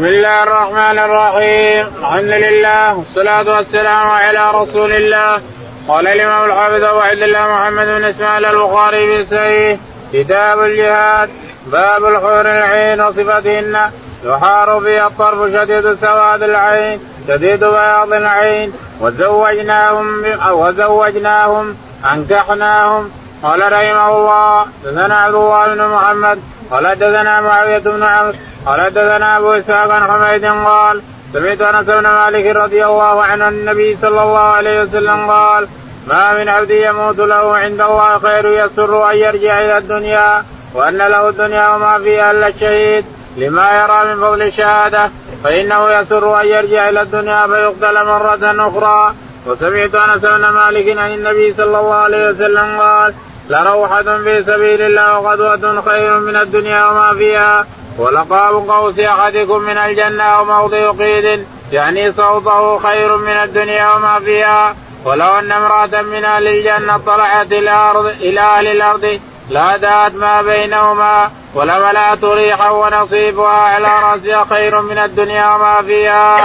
[0.00, 1.86] بسم الله الرحمن الرحيم.
[2.00, 5.40] الحمد لله والصلاة والسلام على رسول الله.
[5.88, 9.78] قال الإمام الحافظ أبو عبد الله محمد بن إسماعيل البخاري في صحيح.
[10.12, 11.30] كتاب الجهاد
[11.66, 13.90] باب الحور العين وصفتهن.
[14.24, 18.72] يحار فيها الطرف شديد سواد العين شديد بياض العين.
[19.00, 21.76] وزوجناهم وزوجناهم
[22.12, 23.10] أنكحناهم.
[23.42, 26.38] قال رحمه الله دثنا عبد الله بن محمد
[26.70, 28.34] قال دثنا معاوية بن عمرو.
[28.66, 33.98] قال دثنا أبو إسحاق عن حميد قال سمعت أنس بن مالك رضي الله عنه النبي
[34.02, 35.68] صلى الله عليه وسلم قال
[36.06, 40.44] ما من عبد يموت له عند الله خير يسر أن يرجع إلى الدنيا
[40.74, 43.04] وأن له الدنيا وما فيها إلا الشهيد.
[43.36, 45.10] لما يرى من فضل الشهادة
[45.44, 49.14] فإنه يسر أن يرجع إلى الدنيا فيقتل مرة أخرى.
[49.46, 53.14] وسمعت أنس بن مالك عن النبي صلى الله عليه وسلم قال
[53.50, 57.66] لروحة في سبيل الله وغدوة خير من الدنيا وما فيها.
[57.98, 64.74] ولقاب قوس أحدكم من الجنة وموضع قيد يعني صوته خير من الدنيا وما فيها.
[65.04, 71.30] ولو أن امرأة من أهل الجنة طلعت إلى أرض إلى أهل الأرض لادات ما بينهما
[71.54, 76.36] ولملأت ريحا ونصيبها على رأسها خير من الدنيا وما فيها.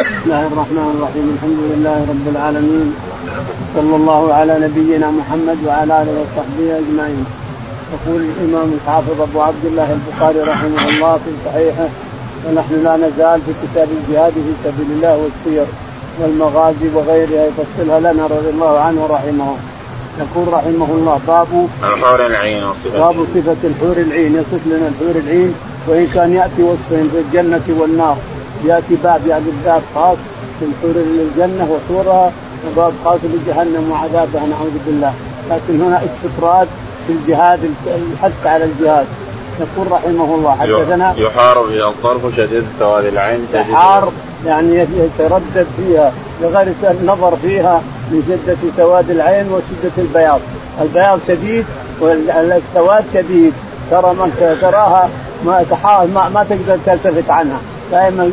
[0.00, 1.26] بسم الله الرحمن الرحيم.
[1.36, 2.96] الحمد لله رب العالمين.
[3.74, 7.45] صلى الله على نبينا محمد وعلى آله وصحبه أجمعين.
[7.92, 11.88] يقول الإمام الحافظ أبو عبد الله البخاري رحمه الله في صحيحه
[12.46, 15.66] ونحن لا نزال في كتاب الجهاد في سبيل الله والسير
[16.20, 19.56] والمغازي وغيرها يفصلها لنا رضي الله عنه ورحمه.
[20.18, 24.34] يقول رحمه الله باب الحور العين وصفة باب صفة الحور العين.
[24.34, 25.54] يصف لنا الحور العين
[25.88, 28.16] وإن كان يأتي وصفهم في الجنة والنار.
[28.64, 30.18] يأتي باب يعني باب خاص
[30.60, 32.32] في الحور الجنة وحورها
[32.66, 35.14] وباب خاص لجهنم وعذابها نعوذ بالله.
[35.50, 36.68] لكن هنا استطراد
[37.06, 39.06] في الجهاد الحث على الجهاد.
[39.60, 44.12] يقول رحمه الله حدثنا يحار فيها الطرف شديد سواد العين يحار
[44.46, 46.12] يعني يتردد فيها
[46.42, 50.40] بغير النظر فيها من شدة سواد العين وشدة البياض.
[50.80, 51.64] البياض شديد
[52.00, 53.52] والسواد شديد.
[53.90, 55.08] ترى من تراها
[55.44, 55.64] ما
[56.14, 57.58] ما, ما تقدر تلتفت عنها.
[57.92, 58.30] دائما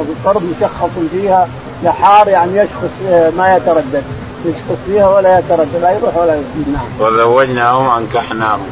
[0.00, 1.48] الطرف مشخص فيها
[1.84, 2.90] يحار يعني يشخص
[3.36, 4.02] ما يتردد.
[4.44, 8.66] يشخص فيها ولا يتردد لا يروح ولا يسجد نعم وزوجناهم انكحناهم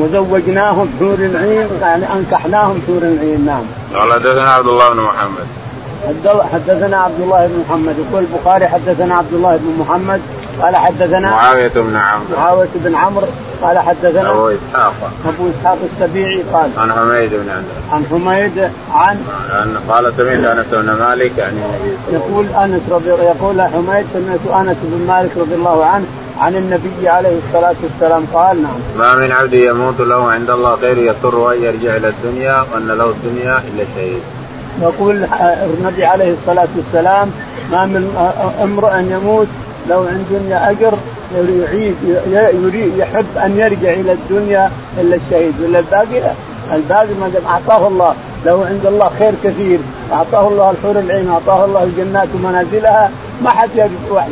[0.00, 3.62] وزوجناهم حور العين يعني أنكحناهم حور العين نعم.
[3.94, 5.46] قال حدثنا عبد الله بن محمد.
[6.52, 10.20] حدثنا عبد الله بن محمد يقول البخاري حدثنا عبد الله بن محمد
[10.62, 12.36] قال حدثنا معاوية بن عمرو.
[12.36, 13.26] معاوية بن عمرو
[13.62, 14.94] قال حدثنا أبو إسحاق.
[15.28, 19.18] أبو إسحاق السبيعي قال عن حميد بن أنس عن حميد عن
[19.88, 25.06] قال سمعت أنس بن مالك عن النبي يقول أنس رضي يقول حميد سمعت أنس بن
[25.08, 26.06] مالك رضي الله عنه
[26.40, 28.72] عن النبي عليه الصلاة والسلام قال نعم.
[28.98, 33.10] ما من عبد يموت له عند الله خير يسر أن يرجع إلى الدنيا وأن له
[33.10, 34.22] الدنيا إلا شهيد
[34.82, 35.24] يقول
[35.78, 37.30] النبي عليه الصلاة والسلام
[37.72, 38.16] ما من
[38.62, 39.46] امرؤ يموت
[39.90, 40.94] لو عند دنيا أجر
[41.34, 41.96] يعيد
[42.64, 45.54] يريد يحب أن يرجع إلى الدنيا إلا الشهيد.
[45.60, 46.32] ولا الباقي؟ لا
[46.74, 48.14] الباقي ما دام أعطاه الله.
[48.46, 49.78] له عند الله خير كثير.
[50.12, 53.10] أعطاه الله الحور العين أعطاه الله الجنات ومنازلها.
[53.42, 53.70] ما حد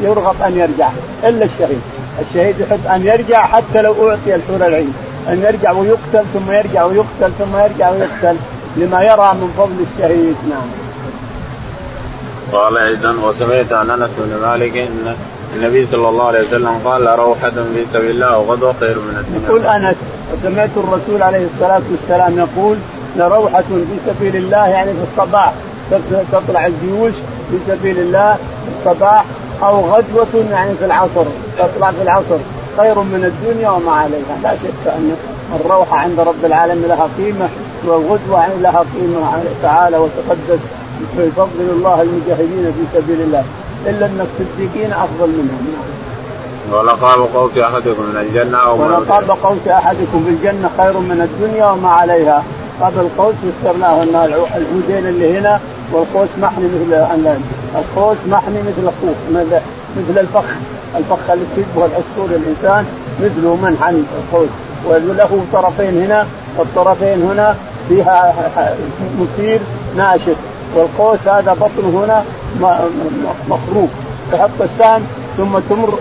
[0.03, 0.89] يرغب أن يرجع
[1.25, 1.81] إلا الشهيد.
[2.21, 4.95] الشهيد يحب أن يرجع حتى لو أعطي الحور العين.
[5.29, 8.37] أن يرجع ويقتل ثم يرجع ويقتل ثم يرجع ويقتل
[8.77, 10.37] لما يرى من فضل الشهيد.
[10.51, 10.69] نعم.
[12.53, 15.15] قال أيضا وسمعت عن أنس بن مالك إن
[15.57, 19.49] النبي صلى الله عليه وسلم قال لا روحة في سبيل الله وغدوة خير من الدنيا.
[19.49, 19.97] يقول أنس
[20.33, 22.77] وسمعت الرسول عليه الصلاة والسلام يقول
[23.17, 25.53] لروحة في سبيل الله يعني في الصباح.
[26.33, 27.13] تطلع الجيوش
[27.51, 29.25] في سبيل الله في الصباح
[29.63, 31.25] أو غدوة يعني في العصر
[31.59, 32.39] تطلع في العصر.
[32.79, 34.37] خير من الدنيا وما عليها.
[34.43, 35.17] لا شك أن
[35.61, 37.49] الروحة عند رب العالمين لها قيمة
[37.87, 40.61] والغدوة لها قيمة تعالى وتقدس
[41.19, 43.45] بفضل الله المجاهدين في سبيل الله.
[43.87, 45.75] إلا أن الصديقين أفضل منهم.
[46.73, 51.89] ولقاب قوس أحدكم من الجنة أو ولقاب قوس أحدكم في الجنة خير من الدنيا وما
[51.89, 52.45] عليها.
[52.81, 55.61] قاب القوس فسرناه ان العودين اللي هنا
[55.93, 56.93] والقوس محني مثل
[57.75, 59.17] القوس محني مثل الخوف
[59.97, 60.45] مثل الفخ.
[60.97, 62.87] الفخ اللي تشبه العصفور الإنسان
[63.21, 64.49] مثله منحني القوس
[64.87, 66.27] وله طرفين هنا
[66.57, 67.57] والطرفين هنا
[67.89, 68.35] فيها
[69.21, 69.61] مثير
[69.97, 70.37] ناشف.
[70.75, 72.25] والقوس هذا بطنه هنا
[73.49, 73.91] مخروق
[74.33, 75.99] تحط السهم ثم تمر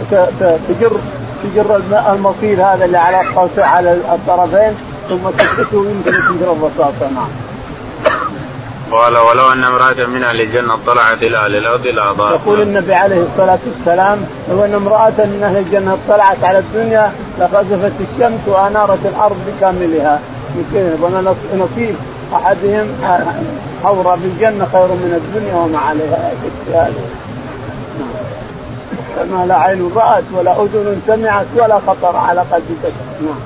[0.70, 1.00] تجر
[1.44, 1.82] تجر
[2.14, 4.76] المصير هذا اللي على القوس على الطرفين
[5.10, 7.28] ثم تثبته يمكن تجر الرصاصه نعم.
[8.92, 13.24] قال ولو أن امرأة من أهل الجنه اطلعت إلى أهل الأرض لاضاءت يقول النبي عليه
[13.24, 19.38] الصلاة والسلام لو أن امرأة من أهل الجنة اطلعت على الدنيا لخسفت الشمس وأنارت الأرض
[19.48, 20.20] بكاملها.
[20.56, 20.92] يمكن
[21.58, 21.96] نصيب.
[22.34, 22.88] أحدهم
[23.84, 26.32] حورة في الجنة خير من الدنيا وما عليها
[29.16, 33.26] كما لا عين رأت ولا أذن سمعت ولا خطر على قلب بشر.
[33.26, 33.40] نعم.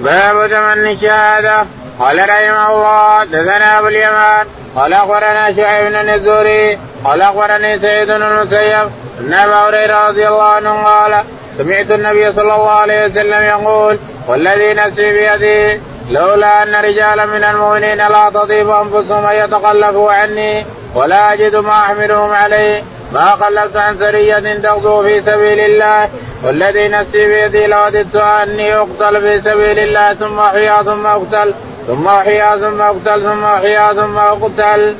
[0.00, 1.64] باب تمني الشهادة.
[2.00, 4.46] قال رحمه الله دثنا أبو اليمان.
[4.76, 6.78] قال أخبرنا شعيب بن الزهري.
[7.04, 8.88] قال أخبرني سعيد بن المسيب.
[9.20, 11.24] أن أبا هريرة رضي الله عنه قال
[11.58, 13.98] سمعت النبي صلى الله عليه وسلم يقول
[14.28, 15.80] والذي نفسي بيده
[16.10, 22.30] لولا أن رجالا من المؤمنين لا تطيب أنفسهم أن يتخلفوا عني ولا أجد ما أحملهم
[22.30, 22.82] عليه
[23.12, 26.08] ما خلفت عن سرية تغزو في سبيل الله.
[26.44, 31.54] والذي نفسي بيدي لوددت أني أقتل في سبيل الله ثم أحيا ثم أقتل
[31.86, 34.94] ثم أحيا ثم أقتل ثم أحيا ثم أقتل.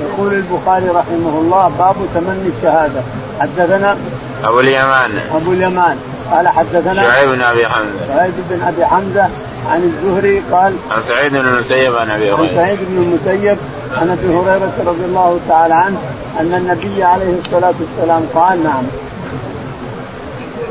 [0.00, 3.02] يقول البخاري رحمه الله باب تمني الشهادة.
[3.40, 3.96] حدثنا
[4.44, 5.20] أبو اليمان.
[5.34, 5.98] أبو اليمان.
[6.32, 8.14] قال حدثنا شعيب بن أبي حمزة.
[8.14, 9.28] شعيب بن أبي حمزة
[9.70, 12.48] عن الزهري قال عن سعيد بن المسيب عن أبي هريرة.
[12.48, 13.58] عن سعيد بن المسيب
[13.92, 15.98] عن أبي هريرة رضي الله تعالى عنه
[16.40, 18.84] أن النبي عليه الصلاة والسلام قال نعم.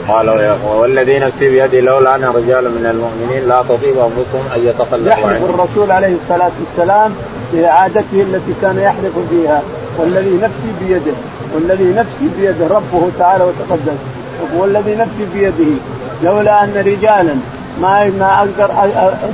[0.07, 5.49] قال والذي نفسي بيدي لولا ان رجال من المؤمنين لا تطيب أنفسهم أن يتخلفوا يحلف
[5.49, 7.15] الرسول عليه الصلاة والسلام
[7.51, 9.61] في عادته التي كان يحلف فيها
[9.97, 11.17] والذي نفسي بيده
[11.55, 13.99] والذي نفسي بيده ربه تعالى وتقدس.
[14.55, 15.71] والذي نفسي بيده
[16.23, 17.35] لولا أن رجالا
[17.81, 18.71] ما ما أقدر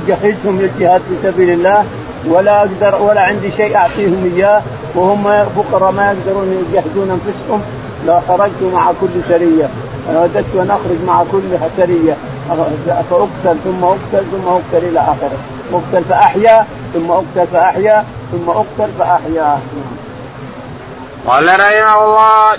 [0.08, 1.84] أجهزهم للجهاد في سبيل الله
[2.26, 4.62] ولا أقدر ولا عندي شيء أعطيهم إياه
[4.94, 7.62] وهم فقراء ما يقدرون يجهزون أنفسهم.
[8.06, 9.68] لخرجت مع كل سرية.
[10.08, 11.42] وددت أن أخرج مع كل
[11.76, 12.16] سرية.
[13.10, 15.38] فأقتل ثم أقتل ثم أقتل إلى آخره.
[15.72, 19.58] أقتل فأحيا ثم أقتل فأحيا ثم أقتل فأحيا.
[21.26, 22.56] قال رحمه الله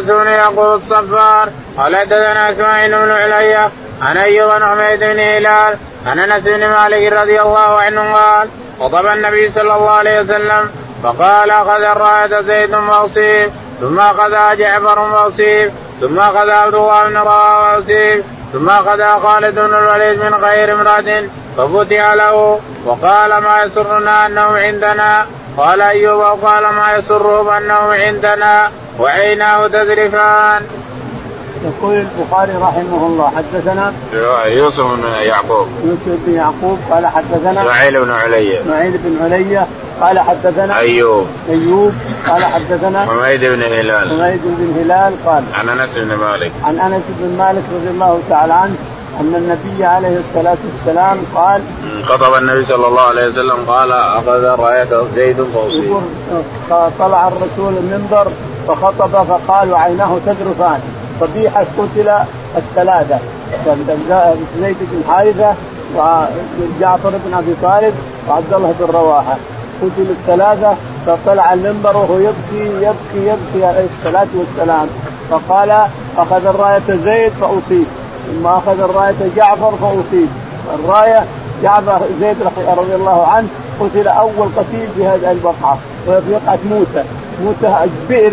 [0.00, 1.48] دثنا يقول الصفار
[1.78, 3.70] قال دثنا إسماعيل بن عليا
[4.02, 8.48] عن ايوب بن حميد بن هلال عن أنس بن مالك رضي الله عنه قال
[8.80, 10.70] خطب النبي صلى الله عليه وسلم
[11.02, 13.50] فقال أخذ الرأية زيد وأصيب
[13.80, 19.74] ثم اخذها جعفر وأصيب ثم أخذ عبد الله بن رواحة وأصيب ثم أخذ خالد بن
[19.74, 21.22] الوليد من غير امرأة
[21.56, 29.66] ففتح له وقال ما يسرنا انهم عندنا قال أيوب وقال ما يسرهم انهم عندنا وعيناه
[29.66, 30.66] تذرفان.
[31.64, 33.92] يقول البخاري رحمه الله حدثنا
[34.46, 35.66] يوسف بن يعقوب.
[35.84, 38.60] يوسف بن يعقوب قال حدثنا اسماعيل بن علي.
[38.60, 39.66] اسماعيل بن علي
[40.00, 41.26] قال حدثنا أيوب.
[41.50, 41.92] أيوب
[42.28, 44.08] قال حدثنا حميد بن هلال.
[44.08, 46.52] حميد بن هلال قال عن أنس بن مالك.
[46.64, 48.74] عن أنس بن مالك رضي الله تعالى عنه
[49.20, 51.62] أن النبي عليه الصلاة والسلام قال
[52.04, 55.96] خطب النبي صلى الله عليه وسلم قال أخذ رايه زيد فاصيب
[56.98, 58.28] طلع الرسول المنبر
[58.68, 60.80] فخطب فقال وعيناه تذرفان.
[61.20, 62.12] صبيحة قتل
[62.56, 63.18] الثلاثة.
[64.60, 65.54] زيد بن حارثة
[65.96, 67.94] وجعفر بن أبي طالب
[68.28, 69.36] وعبد الله بن رواحة.
[69.82, 70.74] قتل الثلاثة
[71.06, 74.88] فطلع المنبر وهو يبكي يبكي يبكي عليه الصلاة والسلام.
[75.30, 75.86] فقال
[76.18, 77.86] أخذ الراية زيد فأصيب.
[78.26, 80.28] ثم أخذ الراية جعفر فأصيب.
[80.74, 81.24] الراية
[81.62, 82.36] جعفر زيد
[82.76, 83.48] رضي الله عنه
[83.80, 87.04] قتل أول قتيل في هذه البقعة وهي في بقعة موسى.
[87.44, 88.32] موسى بئر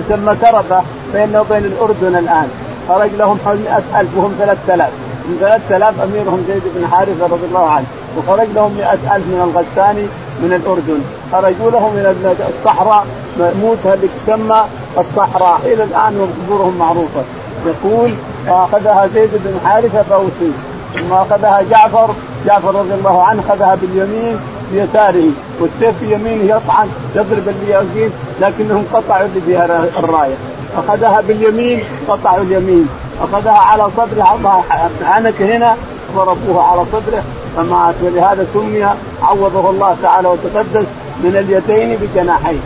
[0.00, 0.82] يسمى تربه
[1.14, 2.48] بينه وبين الاردن الان
[2.88, 3.62] خرج لهم حوالي
[3.92, 4.90] 100000 وهم 3000
[5.28, 7.86] من 3000 أميرهم زيد بن حارثة رضي الله عنه.
[8.18, 10.06] وخرج لهم 100000 من الغساني
[10.42, 11.00] من الأردن.
[11.32, 13.06] خرجوا لهم من الصحراء
[13.38, 14.64] موسى اللي تسمى
[14.98, 15.60] الصحراء.
[15.64, 17.22] إلى الآن وقبورهم معروفة.
[17.66, 18.14] يقول
[18.46, 20.52] فاخذها زيد بن حارثة فأوصي.
[20.94, 22.10] ثم أخذها جعفر
[22.46, 24.36] جعفر رضي الله عنه أخذها باليمين
[24.72, 25.30] بيساره.
[25.60, 29.64] والسيف في يمينه يطعن يضرب اليمين لكنهم قطعوا اللي فيها
[29.98, 30.34] الراية.
[30.78, 32.88] اخذها باليمين قطعوا اليمين.
[33.22, 34.22] اخذها على صدره
[35.02, 35.76] عنك هنا
[36.16, 37.22] ضربوها على صدره.
[37.56, 38.86] فمات ولهذا سمي
[39.22, 40.86] عوضه الله تعالى وتقدس
[41.24, 42.60] من اليدين بجناحين.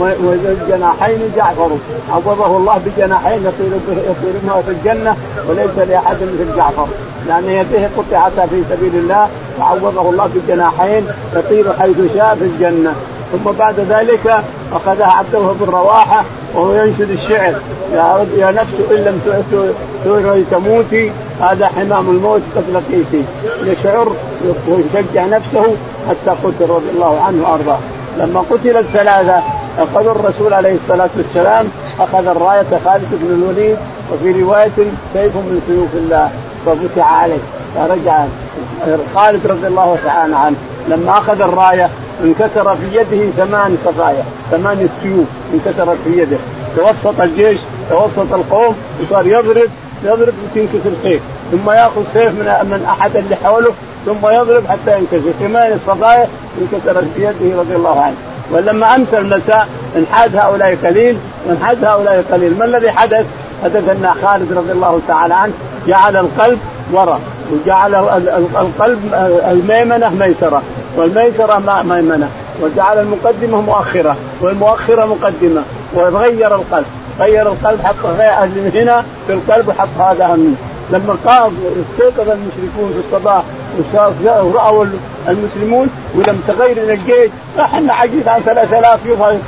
[0.00, 1.70] والجناحين جعفر.
[2.12, 5.16] عوضه الله بجناحين يطير يطير في الجنة
[5.48, 6.86] وليس لأحد مثل جعفر.
[7.28, 9.28] لأن يديه قطعتا في سبيل الله
[9.60, 12.94] وعوضه الله بجناحين يطير حيث شاء في الجنة.
[13.32, 16.24] ثم بعد ذلك أخذها عبد الله بن رواحة
[16.54, 17.54] وهو ينشد الشعر.
[17.92, 23.24] يا رب يا نفس إن لم تموتي هذا حمام الموت قد لقيتي
[23.64, 24.12] يشعر
[24.68, 25.76] ويشجع نفسه
[26.08, 27.78] حتى قتل رضي الله عنه وأرضاه.
[28.18, 29.42] لما قتل الثلاثة
[29.78, 31.68] اخذ الرسول عليه الصلاة والسلام
[32.00, 33.76] أخذ الراية خالد بن الوليد
[34.12, 34.70] وفي رواية
[35.12, 36.30] سيف من سيوف الله
[36.66, 37.38] ففتح عليه
[37.76, 38.24] فرجع
[39.14, 40.56] خالد رضي الله تعالى عنه.
[40.88, 41.90] لما أخذ الراية
[42.22, 46.36] انكسر في يده ثمان صفايا ثمان سيوف انكسرت في يده.
[46.76, 47.58] توسط الجيش
[47.90, 49.70] توسط القوم وصار يضرب
[50.04, 51.22] يضرب تنكسر سيف.
[51.52, 53.72] ثم ياخذ سيف من من احد اللي حوله
[54.06, 55.30] ثم يضرب حتى ينكسر.
[55.40, 56.28] ثمان الصبايا
[56.60, 58.16] انكسرت في يده رضي الله عنه.
[58.50, 62.58] ولما امسى المساء انحاز هؤلاء قليل وانحاز هؤلاء قليل.
[62.58, 63.26] ما الذي حدث؟
[63.64, 65.52] حدث أن خالد رضي الله تعالى عنه
[65.86, 66.58] جعل القلب
[66.92, 67.20] وراء
[67.52, 67.94] وجعل
[68.60, 69.14] القلب
[69.50, 70.62] الميمنة ميسرة
[70.96, 72.28] والميسرة ميمنة
[72.62, 75.62] وجعل المقدمة مؤخرة والمؤخرة مقدمة
[75.94, 76.86] وغير القلب
[77.20, 78.06] غير القلب حط
[78.74, 80.56] هنا في القلب وحط هذا هم.
[80.90, 81.52] لما قام
[81.92, 83.42] استيقظ المشركون في الصباح
[84.26, 84.86] ورأوا
[85.28, 87.30] المسلمون ولم تغير الجيش
[87.60, 89.40] إحنا عجيز عن 3000 يوم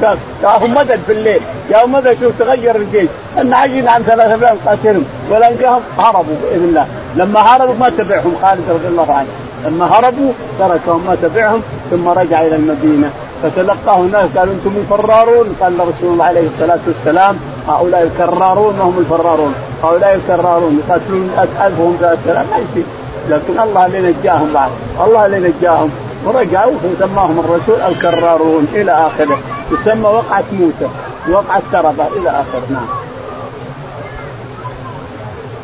[0.43, 1.41] جاءهم مدد في الليل.
[1.71, 3.09] جاءهم مدد شوف تغير الجيش.
[3.39, 5.05] إحنا عجيز عن 3000 قاتلهم.
[5.31, 6.87] ولقاهم هربوا بإذن الله.
[7.17, 8.33] لما هربوا ما تبعهم.
[8.43, 9.29] خالد رضي الله عنه.
[9.67, 13.11] لما هربوا تركهم ما تبعهم ثم رجع إلى المدينة.
[13.43, 15.57] فتلقاه الناس قالوا أنتم الفرارون.
[15.61, 17.37] قال رسول الله عليه الصلاة والسلام
[17.69, 19.55] هؤلاء الكرارون ما هم الفرارون.
[19.83, 22.85] هؤلاء الكرارون يقاتلون ألفهم آلاف ما يصير.
[23.31, 24.71] لكن الله اللي نجاهم بعد.
[25.07, 25.91] الله اللي نجاهم.
[26.25, 29.39] ورجعوا فسماهم الرسول الكرارون إلى آخره.
[29.73, 30.89] يسمى وقعة موسى
[31.31, 32.63] وقعة تربة إلى آخره.
[32.71, 33.04] نعم.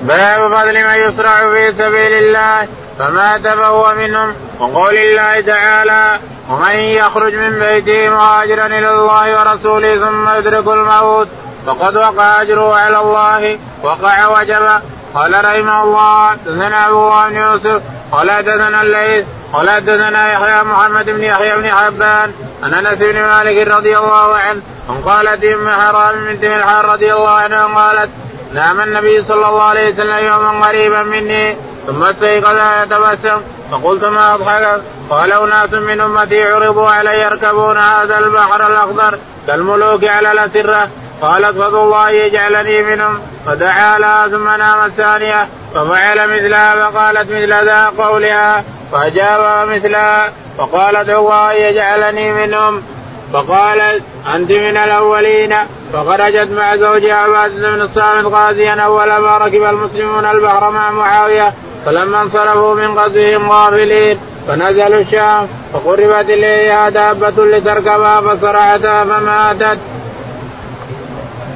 [0.02, 4.34] باب فضل من يصرع في سبيل الله فمات فهو منهم.
[4.60, 6.18] وقول الله تعالى
[6.50, 11.28] ومن يخرج من بيته مهاجرا إلى الله ورسوله ثم يدرك الموت
[11.66, 14.80] فقد وقع أجره على الله وقع وجب
[15.14, 21.24] قال رحمه الله حدثنا أبو بن يوسف قال حدثنا الليث قال حدثنا يحيى محمد بن
[21.24, 24.60] يحيى بن حبان عن أنس بن مالك رضي الله عنه
[25.04, 28.10] قالت أم حرام بنت ملحان رضي الله عنها قالت
[28.54, 33.40] نام النبي صلى الله عليه وسلم يوما قريبا مني ثم استيقظ يتبسم.
[33.70, 34.80] فقلت ما أضحك؟
[35.10, 40.88] قال أناس من أمتي عرضوا علي يركبون هذا البحر الأخضر كالملوك على الأسرة.
[41.22, 43.20] قالت فضل الله يجعلني منهم.
[43.46, 45.48] فدعا لها ثم نام الثانية.
[45.74, 48.64] ففعل مثلها فقالت مثل ذا قولها.
[48.92, 52.82] فأجاب مثلها فقالت الله يجعلني منهم.
[53.32, 54.02] فقالت
[54.34, 55.54] أنت من الأولين.
[55.92, 61.52] فخرجت مع زوجها عباده بن الصامت غازيا أول ما ركب المسلمون البحر مع معاوية
[61.86, 64.18] فلما انصرفوا من غزوهم غافلين
[64.48, 69.78] فنزلوا الشام فقربت إليها دابة لتركبها فصرعتها فماتت.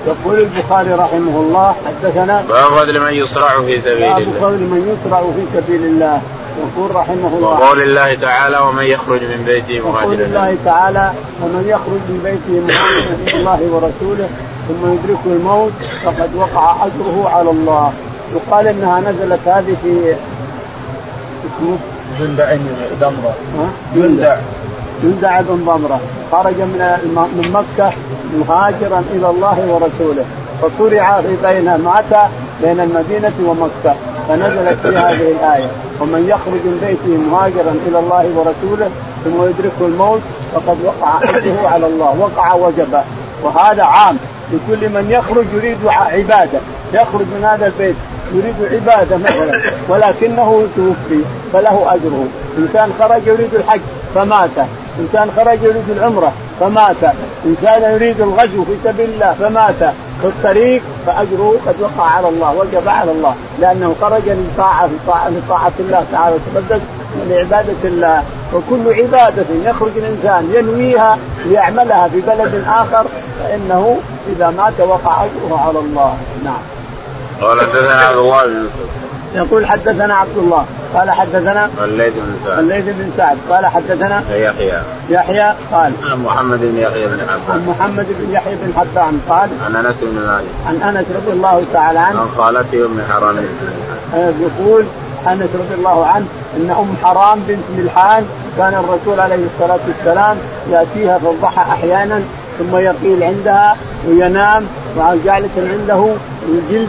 [0.07, 4.19] يقول البخاري رحمه الله حدثنا باب فضل من يصرع في سبيل الله.
[4.19, 6.23] باب فضل من يصرع في سبيل الله.
[6.59, 7.49] يقول رحمه الله.
[7.49, 10.07] وقول الله تعالى ومن يخرج من بيته مهاجرا.
[10.07, 14.29] وقول الله تعالى ومن يخرج من بيته مهاجرا إلى الله ورسوله
[14.69, 15.73] ثم يدركه الموت
[16.05, 17.93] فقد وقع أجره على الله.
[18.35, 20.15] يقال إنها نزلت هذه في
[21.45, 21.77] اسمه؟
[22.21, 22.57] جندع
[23.01, 23.35] ضمره
[23.95, 24.37] جندع.
[25.03, 26.01] جندع بن ضمره
[26.33, 26.81] خرج من
[27.37, 27.93] من مكة
[28.39, 30.25] مهاجرا إلى الله ورسوله.
[30.63, 32.31] فصرع في بين مات
[32.63, 33.97] بين المدينة ومكة.
[34.29, 35.69] فنزلت في هذه الآية.
[36.01, 38.91] ومن يخرج من بيته مهاجرا إلى الله ورسوله
[39.25, 40.21] ثم يدركه الموت
[40.55, 42.19] فقد وقع أجره على الله.
[42.21, 43.01] وقع وجب
[43.43, 44.17] وهذا عام.
[44.53, 46.59] لكل من يخرج يريد عبادة.
[46.93, 47.97] يخرج من هذا البيت
[48.35, 49.61] يريد عبادة مثلا.
[49.89, 52.25] ولكنه توفي فله أجره،
[52.59, 53.81] إنسان خرج يريد الحج
[54.15, 54.51] فمات،
[55.01, 57.15] إنسان خرج يريد العمرة فمات،
[57.47, 59.95] إنسان يريد الغزو في سبيل الله فمات.
[60.23, 64.89] في الطريق فأجره قد وقع على الله وجب على الله لأنه خرج لطاعه
[65.29, 66.81] لطاعه الله تعالى وتقدس
[67.29, 68.23] لعباده الله.
[68.55, 73.05] وكل عبادة يخرج الإنسان ينويها ليعملها في بلد آخر
[73.43, 73.99] فإنه
[74.37, 76.17] إذا مات وقع أجره على الله.
[76.45, 76.63] نعم.
[77.41, 78.45] قال حدثنا عبد الله
[79.35, 80.65] يقول حدثنا عبد الله.
[80.95, 82.59] قال حدثنا الليث بن سعد.
[82.59, 83.37] الليث بن سعد.
[83.51, 84.79] قال حدثنا يحيى.
[85.11, 87.41] يحيى قال عن محمد بن يحيى بن حبان.
[87.51, 90.45] عن محمد بن يحيى بن حبان قال عن أنس بن مالك.
[90.67, 93.37] عن أنس رضي الله تعالى عنه عن خالته أم حرام.
[94.15, 94.85] يقول
[95.27, 98.27] أنس رضي الله عنه إن أم حرام بنت ملحان
[98.59, 100.37] كان الرسول عليه الصلاة والسلام
[100.71, 102.21] يأتيها في الضحى أحيانا
[102.59, 103.77] ثم يقيل عندها
[104.09, 106.15] وينام وجالسا عنده
[106.49, 106.89] الجلد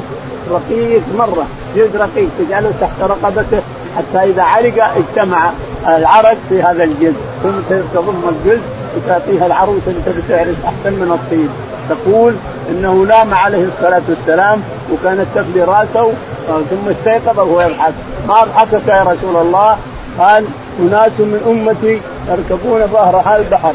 [0.52, 1.48] رقيق مرة.
[1.76, 3.62] جلد رقيق تجعله تحت رقبته
[3.98, 5.52] حتى إذا علق اجتمع
[5.88, 8.62] العرق في هذا الجلد ثم تضم الجلد
[8.98, 11.50] وتعطيها العروس اللي تبي تعرف أحسن من الطيب.
[11.90, 12.36] تقول
[12.70, 14.62] إنه نام عليه الصلاة والسلام
[14.94, 16.12] وكانت تفلي راسه
[16.48, 17.94] ثم استيقظ وهو يضحك.
[18.28, 19.78] ما أضحكك يا رسول الله؟
[20.20, 20.46] قال
[20.80, 23.74] أناس من أمتي يركبون ظهر هذا البحر.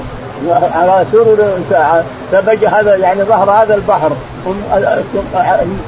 [0.49, 1.59] على سرر
[2.33, 4.13] سبج هذا يعني ظهر هذا البحر.
[4.47, 4.57] هم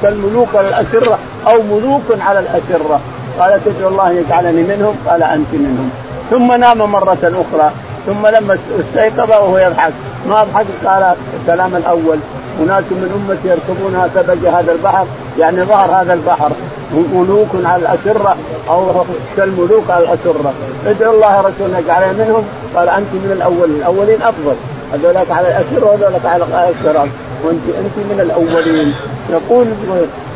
[0.01, 1.17] كالملوك على الأسرة
[1.47, 2.99] أو ملوك على الأسرة.
[3.39, 5.89] قال تدعو الله يجعلني منهم؟ قال أنت منهم.
[6.29, 7.71] ثم نام مرة أخرى.
[8.05, 9.93] ثم لما استيقظ وهو يضحك.
[10.29, 12.19] ما أضحك؟ قال الكلام الأول.
[12.59, 15.05] أناس من أمتي يركبونها سبج هذا البحر.
[15.39, 16.51] يعني ظهر هذا البحر.
[16.93, 18.35] ملوك على الأسرة
[18.69, 18.91] أو
[19.37, 20.53] كالملوك على الأسرة.
[20.85, 22.43] ادعوا الله يا رسول الله يجعلنا منهم.
[22.75, 23.75] قال أنت من الأولين.
[23.75, 24.55] الأولين أفضل.
[24.93, 27.07] هذولك على الأسرة وهذولك على الاسره
[27.43, 28.93] وانت أنت من الأولين.
[29.29, 29.67] يقول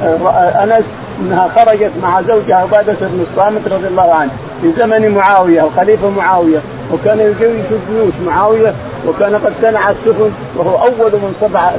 [0.03, 0.85] آه، أنس
[1.21, 6.59] إنها خرجت مع زوجها عبادة بن الصامت رضي الله عنه في زمن معاوية الخليفة معاوية.
[6.93, 8.73] وكان يجوز الجيوش معاوية
[9.07, 11.35] وكان قد صنع السفن وهو أول من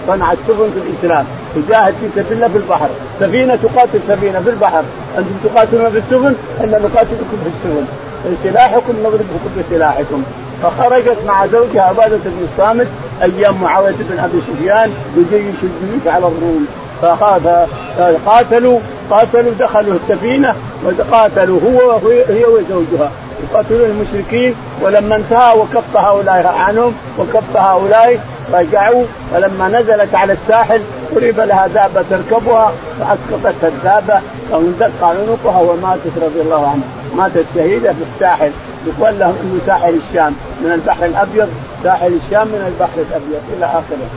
[0.06, 1.24] صنع السفن في الإسلام.
[1.56, 2.88] يجاهد في سبيل الله في البحر
[3.20, 4.82] سفينة تقاتل سفينة في البحر
[5.18, 7.84] أنتم تقاتلون في السفن؟ إحنا نقاتلكم في السفن.
[8.44, 10.22] سلاحكم نضربكم بسلاحكم
[10.62, 12.86] فخرجت مع زوجها عبادة بن الصامت
[13.22, 16.66] أيام معاوية بن أبي سفيان يجيش الجيوش على الروم.
[17.02, 23.10] فقاتلوا قاتلوا دخلوا السفينة وقاتلوا هو هي وزوجها.
[23.42, 28.20] يقاتلون المشركين ولما انتهى وكف هؤلاء عنهم وكف هؤلاء
[28.52, 30.80] رجعوا فلما نزلت على الساحل
[31.14, 38.02] قرب لها دابه تركبها فاسقطتها الدابه فاندق عنقها وماتت رضي الله عنها ماتت شهيدة في
[38.14, 38.50] الساحل
[38.86, 41.48] يقول لهم إنه ساحل الشام من البحر الأبيض
[41.82, 44.08] ساحل الشام من البحر الأبيض إلى آخره.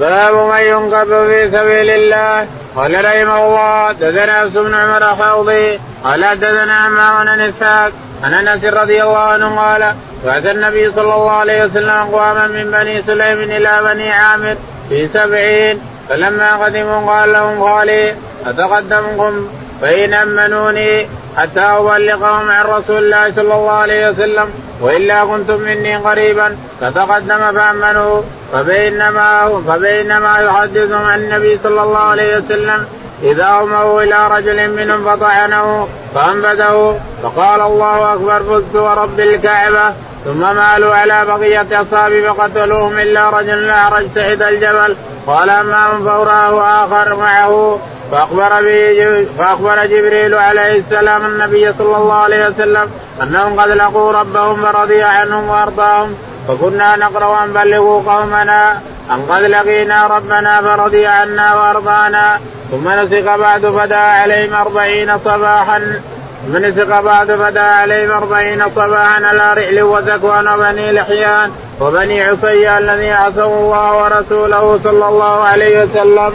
[0.00, 2.46] باب من ينقذ في سبيل الله
[2.76, 7.92] قال رحمه الله دثنا بن عمر حوضي قال دثنا بن إسحاق
[8.24, 9.94] عن أنس رضي الله عنه قال
[10.24, 14.56] بعث النبي صلى الله عليه وسلم اقواما من بني سليم إلى بني عامر
[14.88, 18.14] في سبعين فلما قدموا قال لهم خالي
[18.46, 19.46] أتقدمكم؟
[19.80, 24.50] فإن أمنوني حتى أبلغهم عن رسول الله صلى الله عليه وسلم
[24.80, 32.86] وإلا كنتم مني قريبا فتقدم فامنوا فبينما فبينما يحدثهم عن النبي صلى الله عليه وسلم
[33.22, 39.94] إذا أمروا إلى رجل منهم فطعنه فأنبذه فقال الله أكبر فزت ورب الكعبة.
[40.24, 44.96] ثم مالوا على بقية أصحابي فقتلوهم إلا رجل أعرج تحت الجبل.
[45.26, 47.78] قال أما من فوراه آخر معه
[48.12, 52.90] فأخبر به فأخبر جبريل عليه السلام النبي صلى الله عليه وسلم
[53.22, 56.16] أنهم قد لقوا ربهم فرضي عنهم وأرضاهم.
[56.48, 58.80] فكنا نقرأ أن بلغوا قومنا
[59.10, 62.40] أن قد لقينا ربنا فرضي عنا وأرضانا.
[62.70, 66.00] ثم نسق بعد فدا عليهم أربعين صباحا.
[66.46, 71.50] ثم نسق بعد فدا عليهم أربعين صباحا على رحل وزكوان وبني لحيان
[71.80, 76.32] وبني عصي الذي عصوا الله ورسوله صلى الله عليه وسلم.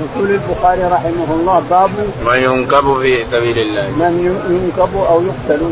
[0.00, 1.90] يقول البخاري رحمه الله باب
[2.26, 3.82] من ينكب في سبيل الله.
[3.82, 4.12] من
[4.50, 5.62] ينكب أو يقتل.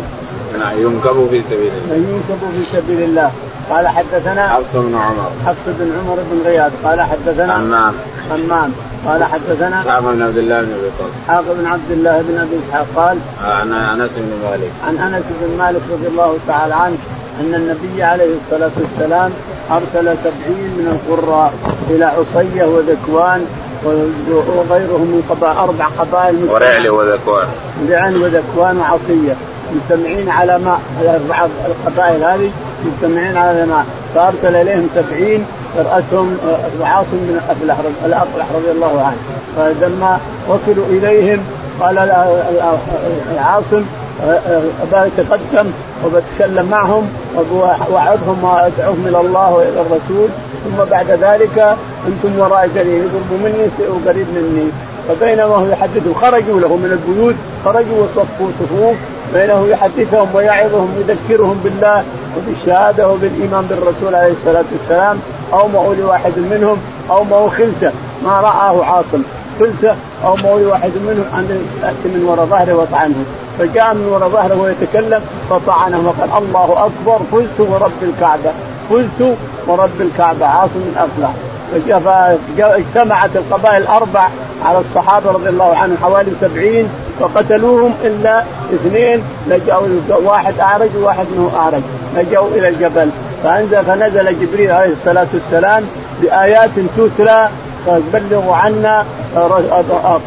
[0.58, 1.96] نعم ينكب في سبيل الله.
[1.96, 3.30] من ينكب في سبيل الله.
[3.70, 5.30] قال حدثنا حفص بن عمر.
[5.46, 6.72] حفص بن عمر بن غياث.
[6.84, 7.94] قال حدثنا همام
[8.30, 8.72] همام
[9.06, 11.12] قال حدثنا اسحاق بن عبد الله بن أبي طالب.
[11.22, 14.70] اسحاق بن عبد الله بن أبي إسحاق قال عن أنس بن مالك.
[14.86, 16.96] عن أنس بن مالك رضي الله تعالى عنه
[17.40, 19.30] أن النبي عليه الصلاة والسلام
[19.70, 21.52] أرسل سبعين من القراء
[21.90, 23.46] إلى عصية وذكوان
[23.84, 27.46] وغيرهم من قبائل أربع قبائل ورعل وذكوان.
[27.90, 29.34] رعل وذكوان وعصية
[29.74, 30.80] مجتمعين على ماء
[31.66, 32.50] القبائل هذه
[32.84, 33.86] مجتمعين على ماء.
[34.14, 35.44] فأرسل إليهم سبعين
[35.76, 39.16] راسهم آه، عاصم بن الافلح الافلح رضي الله عنه.
[39.56, 41.44] فلما وصلوا إليهم
[41.80, 41.98] قال
[43.38, 43.82] عاصم
[44.92, 45.70] بتقدم
[46.04, 47.10] وبتكلم معهم
[47.52, 50.28] ووعدهم وأدعوهم إلى الله وإلى الرسول.
[50.64, 51.76] ثم بعد ذلك
[52.08, 53.68] أنتم وراء قليل يقربوا مني
[54.06, 54.70] قريب مني.
[55.08, 58.96] فبينما هو يحدثهم خرجوا له من البيوت خرجوا وصفوا صفوف.
[59.34, 62.02] بينه يحدثهم ويعظهم يذكرهم بالله
[62.36, 65.18] وبالشهادة وبالإيمان بالرسول عليه الصلاة والسلام.
[65.52, 66.76] أو لواحد منهم
[67.10, 67.92] أو ما خلسة.
[68.24, 69.22] ما رآه عاصم.
[69.60, 71.24] خلسة أو ما لواحد منهم.
[71.34, 73.24] أن يأتي من وراء ظهره وطعنه
[73.58, 77.18] فجاء من وراء ظهره ويتكلم فطعنه وقال الله أكبر.
[77.32, 78.52] فزت ورب الكعبة.
[78.90, 80.46] فزت ورب الكعبة.
[80.46, 81.30] عاصم أفلح.
[82.56, 84.28] فاجتمعت القبائل الاربع
[84.64, 86.88] على الصحابة رضي الله عنهم حوالي سبعين
[87.20, 89.22] فقتلوهم إلا اثنين.
[89.46, 91.82] لجأوا واحد أعرج وواحد منه أعرج.
[92.16, 93.10] لجأوا إلى الجبل.
[93.44, 95.84] فانزل فنزل جبريل عليه الصلاة والسلام
[96.22, 97.48] بآيات تتلى
[97.86, 99.04] فبلغوا عنا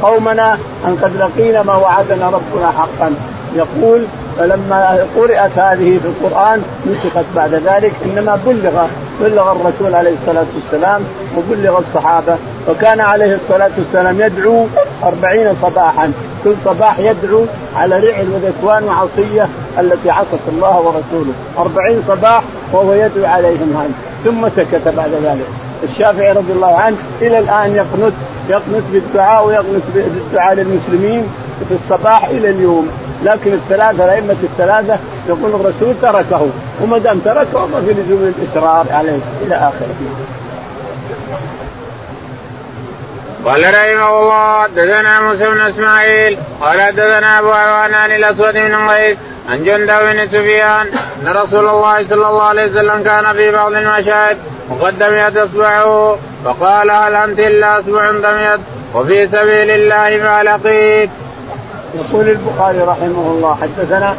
[0.01, 3.15] قومنا أن قد لقينا ما وعدنا ربنا حقا.
[3.55, 4.05] يقول
[4.37, 8.85] فلما قرأت هذه في القرآن نسخت بعد ذلك إنما بلغ
[9.21, 11.01] بلغ الرسول عليه الصلاة والسلام
[11.37, 12.35] وبلغ الصحابة.
[12.69, 14.65] وكان عليه الصلاة والسلام يدعو
[15.03, 16.11] أربعين صباحا.
[16.43, 17.45] كل صباح يدعو
[17.75, 19.47] على رعل وذكوان وعصية
[19.79, 21.33] التي عصت الله ورسوله.
[21.57, 22.43] أربعين صباح
[22.73, 23.91] وهو يدعو عليهم هذه
[24.23, 25.47] ثم سكت بعد ذلك.
[25.83, 28.13] الشافعي رضي الله عنه إلى الآن يقنت
[28.49, 31.23] يقنت بالدعاء ويقنت بالدعاء للمسلمين
[31.69, 32.89] في الصباح إلى اليوم.
[33.23, 34.97] لكن الثلاثة الأئمة الثلاثة
[35.29, 36.47] يقول الرسول تركه.
[36.81, 39.95] وما دام تركه ما في لزوم الإصرار عليه إلى آخره.
[43.45, 49.17] قال رحمه الله حدثنا موسى بن إسماعيل قال حدثنا أبو عوان عن الأسود بن قيس
[49.49, 50.87] عن جندب بن سفيان
[51.21, 54.37] أن رسول الله صلى الله عليه وسلم كان في بعض المشاهد
[54.69, 58.59] وقد دميت اصبعه فقال هل أنت إلا أصبع دميت
[58.93, 61.09] وفي سبيل الله ما لقيت.
[61.95, 64.15] يقول البخاري رحمه الله حدثنا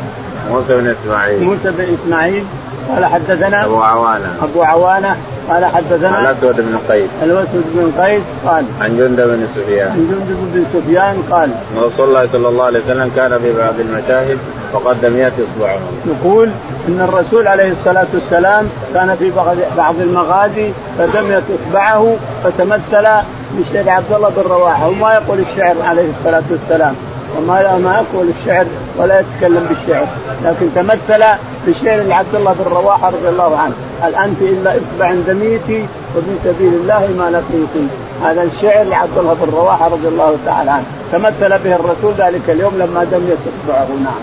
[0.49, 2.45] موسى بن إسماعيل موسى بن إسماعيل
[2.95, 4.35] قال حدثنا أبو عوانة.
[4.43, 5.17] أبو عوانة
[5.49, 7.11] قال حدثنا الاسود بن قيس.
[7.23, 9.89] الاسود بن قيس قال عن جندب بن سفيان.
[9.91, 14.39] عن جندب بن سفيان قال رسول الله صلى الله عليه وسلم كان في بعض المشاهد
[14.73, 16.49] وقد دميت اصبعه يقول
[16.89, 19.33] إن الرسول عليه الصلاة والسلام كان في
[19.77, 23.09] بعض المغازي فدميت اصبعه فتمثل
[23.53, 26.95] بالشعر عبد الله بن رواحة وما يقول الشعر عليه الصلاة والسلام
[27.39, 30.07] وما ما يقول الشعر ولا يتكلم بالشعر
[30.45, 31.25] لكن تمثل
[31.67, 33.75] بشعر لعبد الله بن رواحة رضي الله عنه.
[34.03, 37.87] هل أنت إلا اصبع دميتي وفي سبيل الله ما لقيتي؟
[38.25, 40.85] هذا الشعر لعبد الله بن رواحة رضي الله تعالى عنه.
[41.13, 44.23] تمثل به الرسول ذلك اليوم لما دميت اصبعه نعم.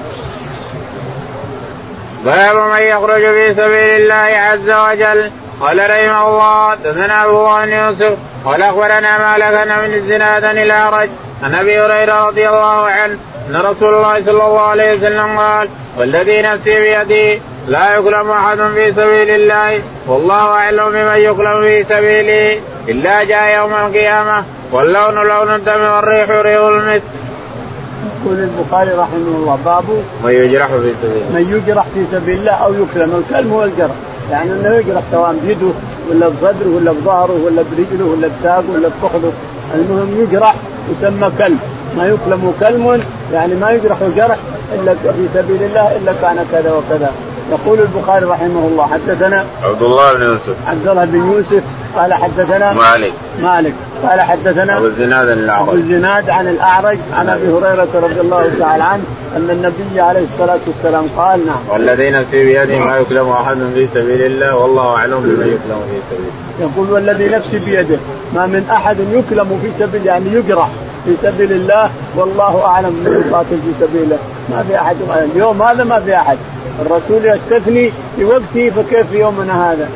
[2.25, 5.31] باب من يخرج في سبيل الله عز وجل.
[5.61, 11.09] قال رحمه الله دثنا أبو بن يوسف قال أخبرنا مالك من الزناد الأعرج
[11.43, 13.17] عن أبي هريرة رضي الله عنه
[13.49, 18.91] أن رسول الله صلى الله عليه وسلم قال والذي نفسي بيده لا يكلم أحد في
[18.91, 22.59] سبيل الله والله أعلم بمن يكلم في سبيله
[22.89, 27.01] إلا جاء يوم القيامة واللون لون الدم والريح ريح المسك.
[28.23, 29.83] يقول البخاري رحمه الله باب
[30.23, 31.39] من يجرح في سبيل الله.
[31.39, 33.95] من يجرح في سبيل الله أو يكلم الكلم هو الجرح.
[34.31, 35.71] يعني إنه يجرح سواء بيده
[36.09, 39.33] ولا بصدره ولا بظهره ولا برجله ولا بساقه ولا بفخذه
[39.75, 40.55] المهم يجرح
[40.91, 41.59] يسمى كلب.
[41.97, 44.37] ما يكلم كلم يعني ما يجرح جرح
[44.73, 47.11] إلا في سبيل الله إلا كان كذا وكذا.
[47.51, 50.55] يقول البخاري رحمه الله حدثنا عبد الله بن يوسف.
[50.67, 51.63] عبد الله بن يوسف
[51.95, 53.13] قال حدثنا مالك.
[53.41, 53.73] مالك.
[54.09, 55.67] قال حدثنا أبو الزناد الأعرج.
[55.67, 59.03] أبو الزناد عن الأعرج عن أبي هريرة رضي الله تعالى عنه
[59.37, 61.57] أن النبي عليه الصلاة والسلام قال نعم.
[61.69, 66.31] والذي نفسي بيده ما يكلم أحد في سبيل الله والله أعلم بمن يكلم في سبيله
[66.59, 67.97] يقول والذي نفسي بيده
[68.35, 70.69] ما من أحد يكلم في سبيل يعني يجرح.
[71.05, 74.17] في سبيل الله والله أعلم من يقاتل في سبيله
[74.49, 74.95] ما في أحد
[75.35, 76.37] اليوم هذا ما في أحد.
[76.81, 79.89] الرسول يستثني في وقته فكيف في يومنا هذا؟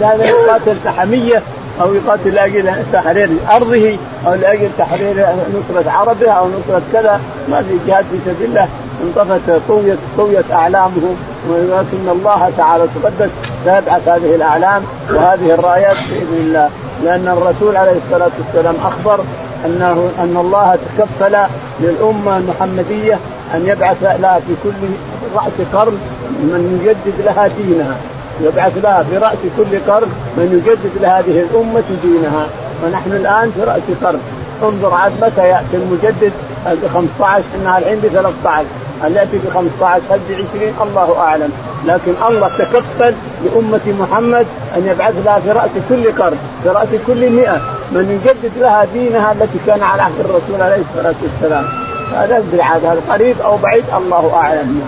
[0.00, 1.42] هذا يقاتل حميه
[1.80, 7.20] أو يقاتل لأجل تحرير أرضه أو لأجل تحرير نصرة عربه أو نصرة كذا.
[7.50, 8.68] ما في جهاد في سبيل الله.
[9.04, 11.16] انطفت قوية قوية أعلامهم
[11.50, 13.30] ولكن الله تعالى تقدس
[13.64, 14.82] سيبعث هذه الأعلام
[15.14, 16.70] وهذه الرايات بإذن الله.
[17.04, 19.24] لأن الرسول عليه الصلاة والسلام أخبر
[19.64, 21.36] أنه أن الله تكفل
[21.80, 23.18] للأمة المحمدية
[23.54, 24.86] أن يبعث لها في كل
[25.34, 25.98] رأس قرن
[26.42, 27.96] من يجدد لها دينها.
[28.40, 32.46] يبعث لها في رأس كل قرن من يجدد لهذه الأمة دينها.
[32.84, 34.20] ونحن الآن في رأس قرن.
[34.62, 36.32] انظر عاد متى يأتي المجدد
[36.66, 38.64] ب 15 إحنا الحين ب 13
[39.02, 41.52] هل يأتي ب 15 هل ب 20 الله أعلم.
[41.86, 44.46] لكن الله تكفل لأمة محمد
[44.76, 47.60] أن يبعث لها في رأس كل قرن في رأس كل مئة.
[47.92, 51.64] من يجدد لها دينها التي كان على عهد الرسول عليه الصلاة والسلام.
[52.12, 54.80] هذا بالعادة هذا قريب أو بعيد الله أعلم.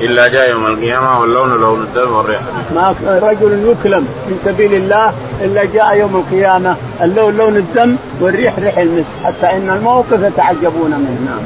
[0.00, 2.40] إلا جاء يوم القيامة واللون لون الدم والريح.
[2.74, 8.78] ما رجل يكلم في سبيل الله إلا جاء يوم القيامة اللون لون الدم والريح ريح
[8.78, 11.30] المسك حتى إن الموقف يتعجبون منه.
[11.30, 11.42] نعم.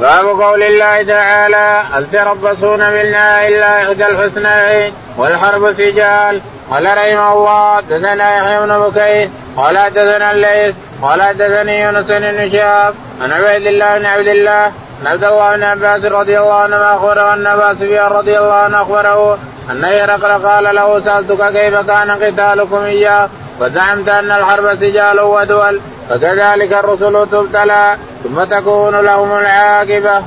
[0.00, 7.80] باب قول الله تعالى هل تربصون بنا إلا إحدى الحسنين؟ والحرب سجال قال رحمه الله
[7.80, 13.98] دثنا يحيى بن بكير قال دثنا الليث قال دثني يونس بن شهاب عن عبيد الله
[13.98, 18.06] بن عبد الله عن عبد الله بن عباس رضي الله عنهما أخبره أن أبا سفيان
[18.06, 19.38] رضي الله عنه أخبره
[19.70, 23.28] أن هرقل قال له سألتك كيف كان قتالكم إياه؟
[23.60, 30.22] وزعمت أن الحرب سجال ودول فكذلك الرسل تبتلى ثم تكون لهم العاقبة.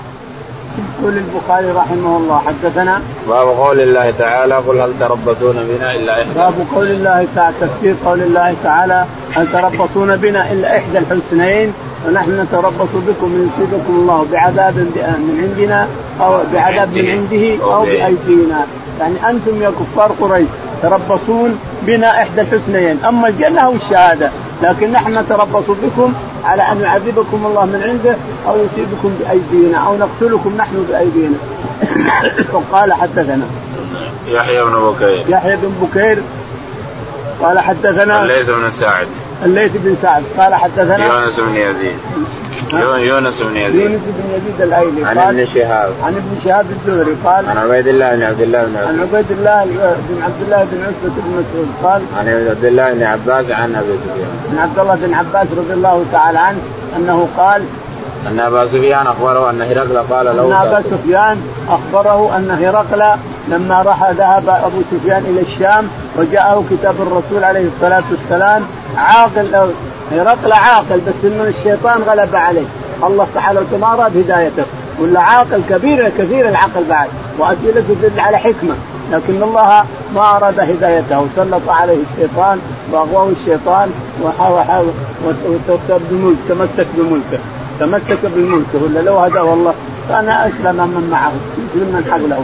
[1.00, 6.34] يقول البخاري رحمه الله حدثنا؟ باب قول الله تعالى قل هل تربصون بنا إلا إحدى
[6.36, 11.74] باب قول الله تعالى تفسير قول الله تعالى هل تربصون بنا إلا إحدى الحسنين
[12.08, 15.88] ونحن نتربص بكم ان يصيبكم الله بعذاب من عندنا
[16.22, 18.66] أو بعذاب من عنده أو بأيدينا.
[19.00, 20.48] يعني أنتم يا كفار قريش
[20.82, 24.32] تربصون بنا إحدى الحسنيين أما الجنة أو الشهادة؟
[24.64, 28.16] لكن نحن نتربص بكم على أن يعذبكم الله من عنده
[28.48, 31.38] أو يصيبكم بأيدينا أو نقتلكم نحن بأيدينا.
[32.54, 33.46] وقال حدثنا.
[34.28, 35.26] يحيى بن بكير.
[35.30, 36.18] يحيى بن بكير.
[37.42, 38.24] قال حدثنا.
[38.24, 39.08] الليث بن سعد.
[39.46, 40.24] الليث بن سعد.
[40.38, 41.06] قال حدثنا.
[41.06, 41.98] يونس بن يزيد.
[42.98, 43.76] يونس بن يزيد.
[43.76, 45.90] يونس بن يزيد الأيلي عن ابن شهاب.
[46.04, 49.66] عن ابن شهاب الزهري قال عن عبيد الله بن عبد الله بن عن عبيد الله
[50.10, 53.98] بن عبد الله بن عتبة بن مسعود قال عن عبد الله بن عباس عن أبي
[54.06, 54.28] سفيان.
[54.52, 56.60] عن عبد الله بن عباس رضي الله تعالى عنه
[56.98, 57.62] أنه قال
[58.28, 61.38] أن أبا سفيان أخبره أن هرقل قال له أن أبا سفيان
[61.70, 65.88] أخبره أن هرقل لما راح ذهب أبو سفيان إلى الشام
[66.18, 68.62] وجاءه كتاب الرسول عليه الصلاة والسلام
[68.98, 69.72] عاقل
[70.14, 72.66] هرقل عاقل بس ان الشيطان غلب عليه.
[73.04, 73.28] الله
[73.82, 74.64] ما اراد هدايته
[75.00, 77.10] ولا عاقل كبير كثير العقل بعد.
[77.40, 78.76] واسئلته تدل على حكمة.
[79.12, 81.28] لكن الله ما أراد هدايته.
[81.36, 82.60] سلط عليه الشيطان
[82.92, 83.92] وأغواه الشيطان
[84.24, 84.92] وحاول
[86.12, 87.40] بملك تمسك بملكه.
[87.80, 88.84] تمسك بملكه.
[88.84, 89.74] ولا لو هداه الله
[90.10, 91.32] كان أسلم من معه
[91.76, 92.44] من حوله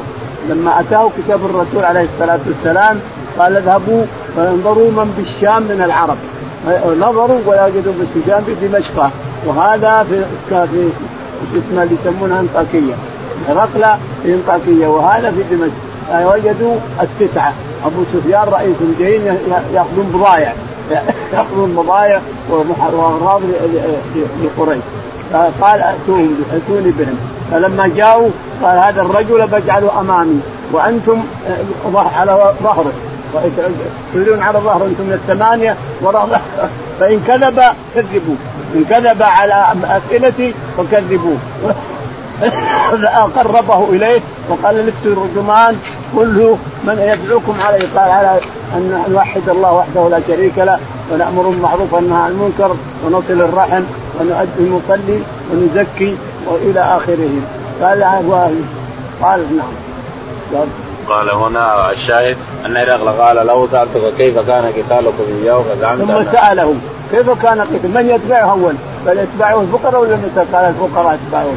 [0.50, 3.00] لما أتاه كتاب الرسول عليه الصلاة والسلام
[3.40, 4.04] قال اذهبوا
[4.36, 6.18] فانظروا من بالشام من العرب.
[7.00, 9.10] نظروا وجدوا بالسجان في دمشق.
[9.46, 10.24] وهذا في
[11.52, 12.94] في اسمها اللي يسمونها أنطاكية.
[13.50, 14.88] هرقل في أنطاكية.
[14.88, 15.72] وهذا في دمشق.
[16.12, 17.54] وجدوا التسعة.
[17.86, 19.26] أبو سفيان رئيس جايين
[19.74, 20.54] يأخذون بضايع.
[21.34, 22.20] يأخذون بضايع
[22.50, 23.42] واغراض
[24.44, 24.82] لقريش.
[25.62, 27.18] قال اتوهم أتوني بهم.
[27.52, 28.30] فلما جاءوا
[28.64, 30.40] قال هذا الرجل بجعله أمامي.
[30.72, 31.24] وأنتم
[31.96, 32.92] على ظهره.
[34.14, 36.42] تريدون على ظهره أنتم من الثمانية وراء
[37.00, 37.62] فإن كذب
[37.96, 38.38] كذبوه
[38.76, 41.38] إن كذب على أسئلتي فكذبوه
[43.36, 45.76] قربه إليه وقال لست الرجمان
[46.16, 48.40] كله من يدعوكم عليه؟ قال على
[48.76, 50.80] أن نوحد الله وحده لا شريك له
[51.12, 53.84] ونأمر بالمعروف وننهى عن المنكر ونصل الرحم
[54.20, 55.20] ونؤدي المصلي
[55.52, 57.30] ونزكي وإلى آخره.
[57.82, 58.04] قال
[59.22, 59.46] قال
[60.54, 60.68] نعم.
[61.10, 66.76] قال هنا الشاهد أن هرقل قال له سألتك كيف كان قتالكم اياه فزعمت ثم ساله
[67.12, 68.74] كيف كان قتال؟ من يتبعه أول؟
[69.06, 70.18] بل يتبعه الفقراء ولا
[70.54, 71.54] قال الفقراء يتبعه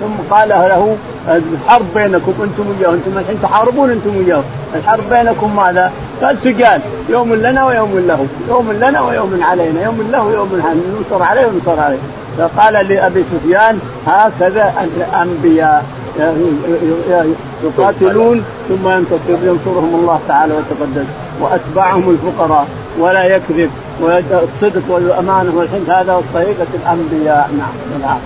[0.00, 0.96] ثم قال له
[1.28, 4.42] الحرب بينكم أنتم وياه أنتم الحين تحاربون أنتم وياه.
[4.74, 10.22] الحرب بينكم ماذا؟ قال سجال يوم لنا ويوم له يوم لنا ويوم علينا يوم له
[10.22, 11.98] ويوم علينا ننصر عليه وننصر عليه.
[12.38, 15.84] فقال لأبي سفيان هكذا الأنبياء
[17.64, 21.06] يقاتلون ثم ينتصر ينصرهم الله تعالى ويتقدس.
[21.40, 22.66] وأتباعهم الفقراء.
[22.98, 23.70] ولا يكذب.
[24.00, 27.50] والصدق والأمانة والحنث هذا طريقة الأنبياء.
[28.02, 28.18] نعم.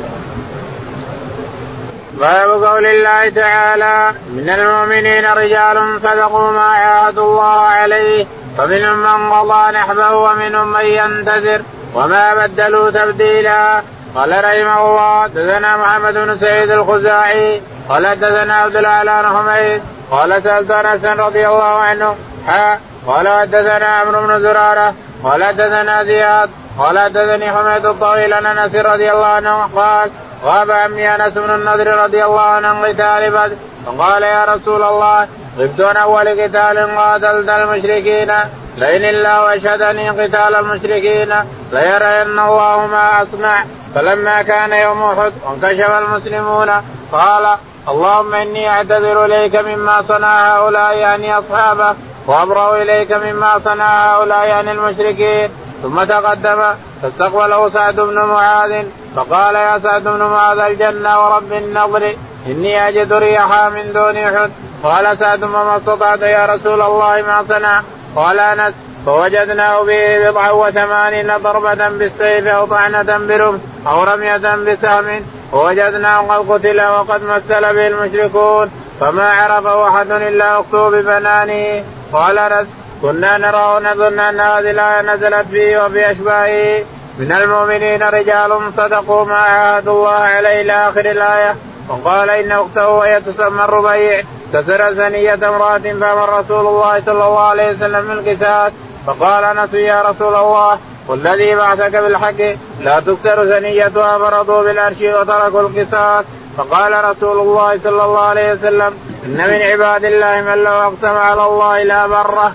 [2.20, 8.26] باب قول الله تعالى من المؤمنين رجال صدقوا ما عاهدوا الله عليه
[8.58, 11.60] فمنهم من قضى نحبه ومنهم من ينتظر.
[11.94, 13.82] وما بدلوا تبديلا.
[14.14, 20.42] قال رحمه الله دثنا محمد بن سعيد الخزاعي قال دثنا عبد الأعلى بن حميد قال
[20.42, 26.98] سألت أنس رضي الله عنه ها؟ قال حدثنا عمرو بن زرارة قال حدثنا زياد قال
[26.98, 30.10] حدثني حميد الطويل عن أنس رضي الله عنه قال
[30.44, 35.28] غاب عمي أنس بن النضر رضي الله عنه عن قتال بدر فقال يا رسول الله
[35.58, 38.32] غبت عن أول قتال قاتلت المشركين
[38.76, 41.34] لئن الله اشهدني قتال المشركين
[41.72, 46.70] ليرين الله ما اصنع فلما كان يوم أحد وانكشف المسلمون
[47.12, 47.48] قال
[47.88, 51.94] اللهم إني أعتذر إليك مما صنع هؤلاء يعني اصحابه
[52.26, 55.50] وأبرأ إليك مما صنع هؤلاء يعني المشركين.
[55.82, 56.62] ثم تقدم
[57.02, 58.84] فاستقبله سعد بن معاذ
[59.16, 62.14] فقال يا سعد بن معاذ الجنة ورب النظر
[62.46, 64.50] إني أجد ريحها من دون أحد.
[64.82, 67.82] قال سعد ما استطعت يا رسول الله ما صنع.
[68.16, 68.74] قال أنس
[69.06, 76.80] فوجدناه به بضعا وثمانين ضربة بالسيف أو طعنة برمح أو رمية بسهم ووجدناه قد قتل
[76.80, 82.66] وقد مثل به المشركون فما عرفه أحد إلا أخته ببنانه قال
[83.02, 86.84] كنا نرى ونظن أن هذه الآية نزلت فيه وفي أشباهه
[87.18, 91.56] من المؤمنين رجال صدقوا ما عاهدوا الله عليه إلى آخر الآية.
[91.88, 94.22] وقال إن أخته وهي تسمى الربيع
[94.54, 98.72] كسر ثنية امرأة فأمر رسول الله صلى الله عليه وسلم بالقتال
[99.06, 102.40] فقال انس يا رسول الله والذي بعثك بالحق
[102.80, 106.24] لا تكسر ثنيتها فرضوا بالعرش وتركوا القصاص
[106.56, 108.92] فقال رسول الله صلى الله عليه وسلم
[109.24, 112.52] إن من عباد الله من لو أقسم على الله لا بره.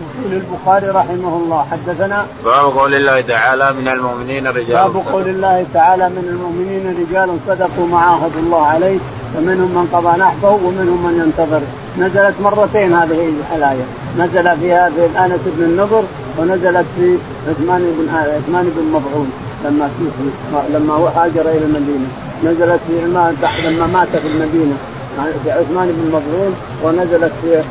[0.00, 5.66] يقول البخاري رحمه الله حدثنا باب قول الله تعالى من المؤمنين رجال باب قول الله
[5.74, 8.98] تعالى من المؤمنين رجال صدقوا ما عاهدوا الله عليه
[9.34, 11.62] فمنهم من قضى نحبه ومنهم من ينتظر.
[11.98, 13.86] نزلت مرتين هذه الآية.
[14.18, 16.02] نزل فيها في آنس بن النضر
[16.38, 19.30] ونزلت في عثمان بن عثمان بن مضعون
[19.64, 19.90] لما
[20.74, 22.08] لما هاجر إلى المدينة.
[22.44, 23.04] نزلت في
[23.66, 24.76] لما مات في المدينة.
[25.44, 27.62] في عثمان بن مضعون ونزلت في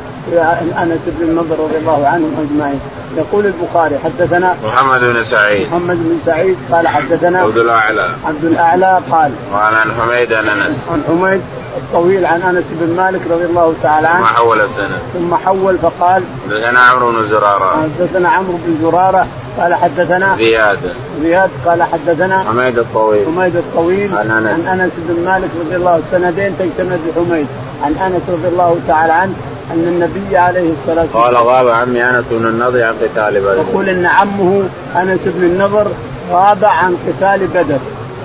[0.82, 2.80] أنس بن النضر رضي الله عنهم أجمعين.
[3.16, 5.66] يقول البخاري حدثنا محمد بن سعيد.
[5.66, 8.08] محمد بن سعيد قال حدثنا عبد الأعلى.
[8.26, 10.76] عبد الأعلى قال وعن عن حميد عن أنس.
[10.92, 11.40] عن حميد
[11.76, 14.20] الطويل عن أنس بن مالك رضي الله تعالى عنه.
[14.20, 17.88] ما حول السنة ثم حول فقال حدثنا عمرو بن زرارة.
[17.98, 19.26] حدثنا عمرو بن زرارة
[19.58, 20.78] قال حدثنا زياد.
[21.22, 23.26] زياد قال حدثنا حميد الطويل.
[23.26, 24.68] حميد الطويل عن أنس.
[24.68, 27.46] عن أنس بن مالك رضي الله السندين تجتمع بحميد.
[27.84, 29.34] عن أنس رضي الله تعالى عنه.
[29.72, 33.54] أن النبي عليه الصلاة والسلام قال غاب عمي أنس بن النضر عن قتال بدر.
[33.54, 34.62] يقول إن عمه
[34.96, 35.86] أنس بن النضر
[36.32, 37.78] غاب عن قتال بدر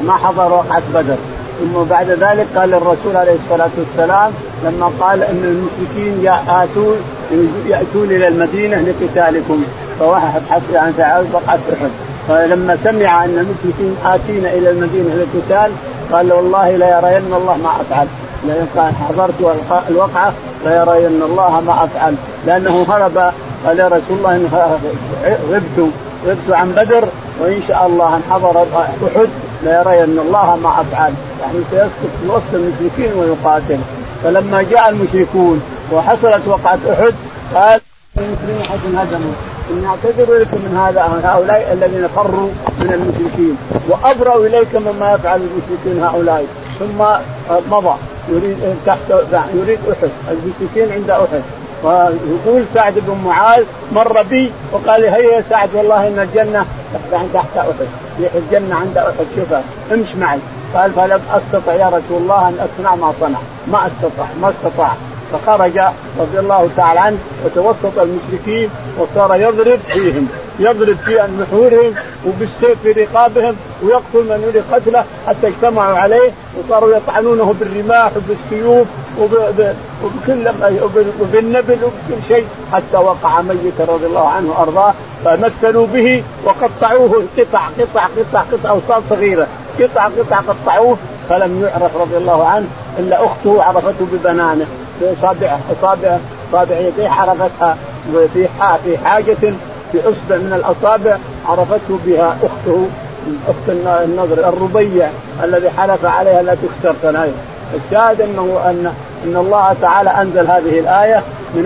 [0.05, 1.15] ما حضر وقعه بدر.
[1.59, 4.31] ثم بعد ذلك قال الرسول عليه الصلاة والسلام
[4.65, 6.95] لما قال إن المشركين ياتون
[7.67, 9.63] ياتون إلى المدينة لقتالكم.
[9.99, 11.89] فواحد حسب عن تعال وقعت احد
[12.27, 15.71] فلما سمع إن المشركين اتينا إلى المدينة للقتال
[16.11, 18.07] قال والله ليرين الله ما أفعل.
[18.47, 19.33] لأن حضرت
[19.89, 20.33] الوقعة
[20.65, 22.15] ليرين الله ما أفعل.
[22.45, 23.17] لأنه هرب
[23.65, 24.47] قال يا رسول الله إن
[25.51, 25.89] غبت
[26.27, 27.07] غبت عن بدر
[27.41, 29.27] وإن شاء الله إن حضر أحد
[29.63, 31.13] ليرين الله ما أفعل.
[31.41, 33.79] يعني سيسقط في وسط المشركين ويقاتل.
[34.23, 37.13] فلما جاء المشركون وحصلت وقعة أحد
[37.55, 37.81] قال
[38.17, 39.33] المسلمين حد هزموا
[39.71, 43.57] اني أعتذر لكم من هذا هؤلاء الذين فروا من المشركين.
[43.89, 46.45] وابرأوا إليكم مما يفعل المشركين هؤلاء.
[46.79, 47.03] ثم
[47.71, 47.95] مضى.
[48.29, 48.99] يريد تحت
[49.53, 50.09] يريد أحد.
[50.31, 51.41] المشركين عند أحد.
[51.83, 56.65] ويقول سعد بن معاذ مر بي وقال هيا يا سعد والله إن الجنة
[57.11, 57.87] تحت تحت أحد.
[58.35, 59.25] الجنة عند أحد.
[59.35, 60.39] شوفها امش معي.
[60.75, 63.39] قال فلم أستطع يا رسول الله أن أصنع ما صنع.
[63.67, 64.91] ما استطاع ما استطاع.
[65.31, 65.79] فخرج
[66.19, 70.27] رضي الله تعالى عنه وتوسط المشركين وصار يضرب فيهم.
[70.59, 71.93] يضرب في نحورهم
[72.27, 78.87] وبالسيف في رقابهم ويقتل من يريد قتله حتى اجتمعوا عليه وصاروا يطعنونه بالرماح وبالسيوف
[79.19, 80.51] وبكل
[81.21, 84.93] وبالنبل وبكل شيء حتى وقع ميتا رضي الله عنه وأرضاه.
[85.25, 87.23] فمثلوا به وقطعوه.
[87.37, 89.47] قطع قطع قطع قطع اوصال صغيرة.
[89.79, 90.97] قطع قطع قطعوه.
[91.29, 92.65] فلم يعرف رضي الله عنه
[92.99, 94.65] إلا أخته عرفته ببنانه.
[95.01, 96.17] باصابعه اصابع
[96.49, 97.77] أصابع يديه عرفتها.
[98.33, 98.47] في
[98.83, 99.53] في حاجة
[99.93, 102.87] في اصبع من الأصابع عرفته بها أخته
[103.47, 103.69] أخت
[104.03, 105.09] النضر الربيع
[105.43, 107.33] الذي حلف عليها لا تكسر ثنايا.
[107.75, 108.91] الشاهد أنه ان
[109.25, 111.23] أن الله تعالى أنزل هذه الآية
[111.55, 111.63] من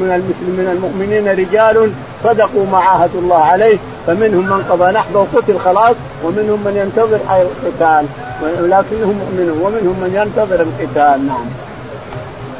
[0.00, 1.92] من المسلمين المؤمنين رجال
[2.24, 8.06] صدقوا ما عاهدوا الله عليه فمنهم من قضى نحبه وقتل خلاص ومنهم من ينتظر القتال
[8.42, 11.26] ولكنهم مؤمنون ومنهم من ينتظر القتال.
[11.26, 11.44] نعم.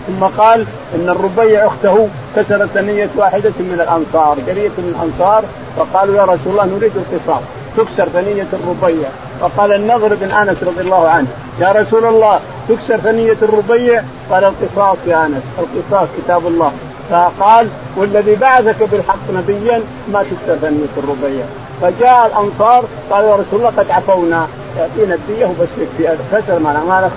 [0.08, 5.44] ثم قال إن الربيع أخته كسرت ثنيه واحدة من الأنصار جرية من الأنصار
[5.76, 7.42] فقالوا يا رسول الله نريد القصاص.
[7.76, 9.08] تكسر ثنيه الربيع.
[9.40, 11.26] فقال النضر بن أنس رضي الله عنه
[11.60, 16.72] يا رسول الله تكسر ثنيه الربيع؟ قال القصاص يا أنس القصاص كتاب الله.
[17.10, 21.44] فقال والذي بعثك بالحق نبيا ما تكسر ثنيه الربيع.
[21.82, 24.46] فجاء الأنصار قالوا يا رسول الله قد عفونا
[24.78, 27.10] يعطينا الدية وبس يكفي كسر ما ما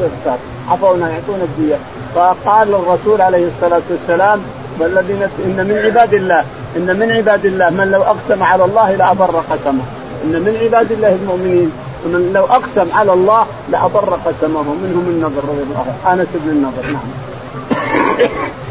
[0.70, 1.76] عفونا يعطونا الدية.
[2.16, 4.42] فقال الرسول عليه الصلاة والسلام
[4.80, 5.14] والذي
[5.46, 6.44] إن من عباد الله
[6.76, 9.84] إن من عباد الله من لو أقسم على الله لابر قسمه.
[10.24, 11.72] إن من عباد الله المؤمنين
[12.06, 14.64] ومن لو أقسم على الله لابر قسمه.
[14.64, 16.22] منهم النضر رضي الله عنه.
[16.22, 17.32] أنس بن النضر نعم.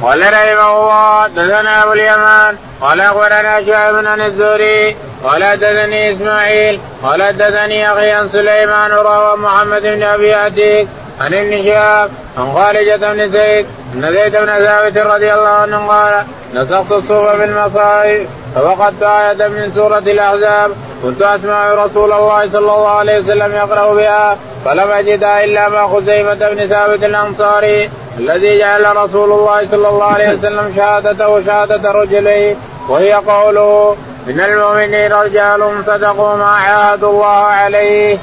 [0.03, 7.23] قال رحمه الله دثنا أبو اليمان قال أخبرنا شعيب بن الزهري قال حدثني إسماعيل قال
[7.23, 10.89] حدثني أخي عن سليمان وروى محمد بن أبي عتيق
[11.21, 16.25] عن ابن شهاب عن خالد بن زيد ان زيد بن ثابت رضي الله عنه قال
[16.55, 20.71] نسخت الصوف بالمصائب فوقدت آية من سورة الأحزاب
[21.03, 26.35] كنت أسمع رسول الله صلى الله عليه وسلم يقرأ بها فلم أجدها إلا ما خزيمة
[26.35, 32.57] بن ثابت الأنصاري الذي جعل رسول الله صلى الله عليه وسلم شهادته شهادة رجليه
[32.89, 38.19] وهي قوله من المؤمنين رجال صدقوا ما عاهدوا الله عليه.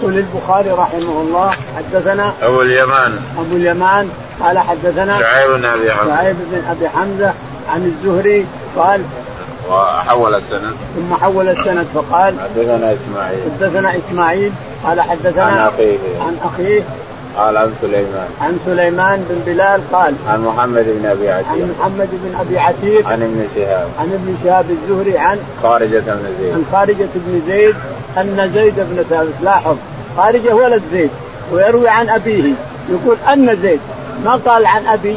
[0.00, 3.18] يقول البخاري رحمه الله حدثنا أبو اليمان.
[3.38, 6.16] أبو اليمان قال حدثنا شعيب بن أبي حمزة.
[6.16, 7.32] شعيب بن أبي حمزة
[7.68, 9.00] عن الزهري قال
[9.70, 10.74] وحول السند.
[10.96, 13.38] ثم حول السند فقال حدثنا إسماعيل.
[13.60, 14.52] حدثنا إسماعيل
[14.84, 15.98] قال حدثنا عن أخيه.
[16.20, 16.82] عن أخيه.
[17.36, 18.28] قال عن سليمان.
[18.40, 21.48] عن سليمان بن بلال قال عن محمد بن أبي عتيق.
[21.48, 23.06] عن محمد بن أبي عتيق.
[23.06, 23.88] عن ابن شهاب.
[23.98, 26.52] عن ابن شهاب الزهري عن خارجة بن زيد.
[26.52, 27.74] عن خارجة بن زيد.
[28.18, 29.76] أن زيد بن ثابت لاحظ
[30.16, 31.10] خارجة ولد زيد
[31.52, 32.52] ويروي عن أبيه.
[32.90, 33.80] يقول أن زيد
[34.24, 35.16] ما قال عن أبي؟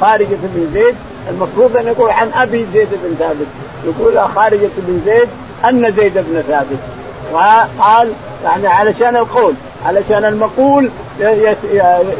[0.00, 0.94] خارجة بن زيد
[1.30, 3.46] المفروض أن يقول عن أبي زيد بن ثابت.
[3.84, 5.28] يقول خارجة بن زيد
[5.64, 6.78] أن زيد بن ثابت.
[7.32, 8.12] وقال
[8.44, 9.54] يعني علشان القول
[9.86, 10.90] علشان المقول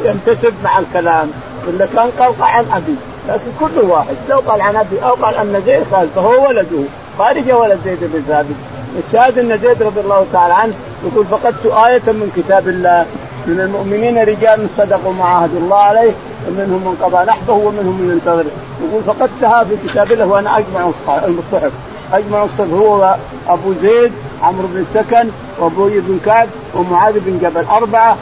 [0.04, 1.30] ينتسب مع الكلام.
[1.68, 2.94] ولا كان قال عن أبي.
[3.28, 6.82] لكن كل واحد لو قال عن أبي أو قال أن زيد قال فهو ولده.
[7.18, 8.56] خارج ولد زيد بن ثابت.
[8.98, 10.74] الشاهد ان زيد رضي الله تعالى عنه
[11.04, 13.06] يقول فقدت آية من كتاب الله.
[13.46, 16.12] من المؤمنين رجال صدقوا ما عهد الله عليه
[16.48, 18.44] ومنهم من قضى نحبه ومنهم من ينتظر
[18.84, 21.72] يقول فقدتها في كتاب الله وأنا أجمع الصحف
[22.12, 23.16] أجمع الصحف هو
[23.48, 24.12] أبو زيد
[24.42, 25.28] عمرو بن سكن
[25.58, 28.16] وابوي بن كعب ومعاذ بن جبل أربعة.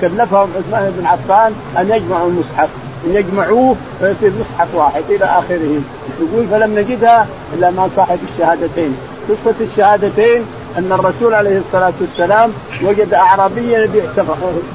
[0.00, 2.68] كلفهم عثمان بن عفان أن يجمعوا المصحف.
[3.06, 5.80] إن يجمعوه فيصير مصحف واحد إلى آخره.
[6.20, 8.96] يقول فلم نجدها إلا مع صاحب الشهادتين.
[9.28, 10.42] قصة الشهادتين
[10.78, 12.52] أن الرسول عليه الصلاة والسلام
[12.84, 14.04] وجد اعرابيا يبيع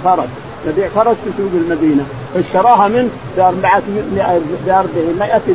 [0.04, 0.28] فرس
[0.68, 4.40] يبيع فرس في سوق المدينة فاشتراها منه ب 400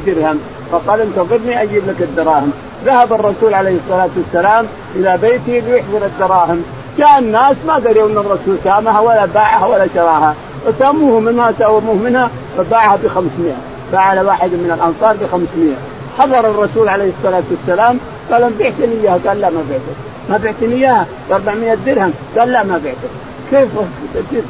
[0.07, 0.39] درهم.
[0.73, 2.53] فقال انتظرني أجيب لك الدراهم.
[2.85, 4.67] ذهب الرسول عليه الصلاة والسلام
[4.97, 6.63] إلى بيته ليحضر الدراهم.
[6.99, 10.35] جاء الناس ما دروا أن الرسول سامها ولا باعها ولا شراها.
[10.67, 13.53] فساموه منها ساوموه منها فباعها ب 500
[13.93, 15.75] باع واحد من الأنصار ب 500
[16.19, 17.99] حضر الرسول عليه الصلاة والسلام
[18.33, 19.97] قال بعتني اياها قال لا ما بعتك
[20.31, 22.13] ما بعتني اياها ب 400 درهم.
[22.39, 23.11] قال لا ما بعتك
[23.51, 23.69] كيف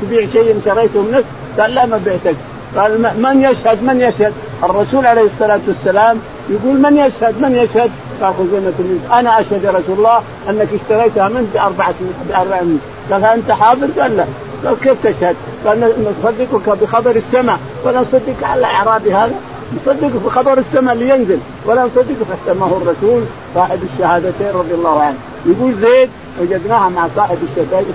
[0.03, 1.25] تبيع شيء شريته منك
[1.59, 2.37] قال لا ما بعتك.
[2.77, 4.33] قال من يشهد؟ من يشهد؟
[4.65, 6.19] الرسول عليه الصلاة والسلام
[6.51, 7.91] يقول من يشهد؟ من يشهد؟
[8.23, 11.95] قال خزيمة أنا أشهد يا رسول الله أنك اشتريتها منك بأربعة
[12.29, 12.63] بأربعة
[13.11, 14.25] قال أنت حاضر؟ قال لا.
[14.65, 17.59] قال كيف تشهد؟ قال نصدقك بخبر السماء.
[17.85, 19.35] ولا نصدق على إعراب هذا.
[19.77, 21.39] نصدق بخبر السماء اللي ينزل.
[21.67, 25.17] ولا نصدق فاحتمه الرسول صاحب الشهادتين رضي الله عنه.
[25.47, 26.11] يقول زيد
[26.41, 27.95] وجدناها مع صاحب الشهادتين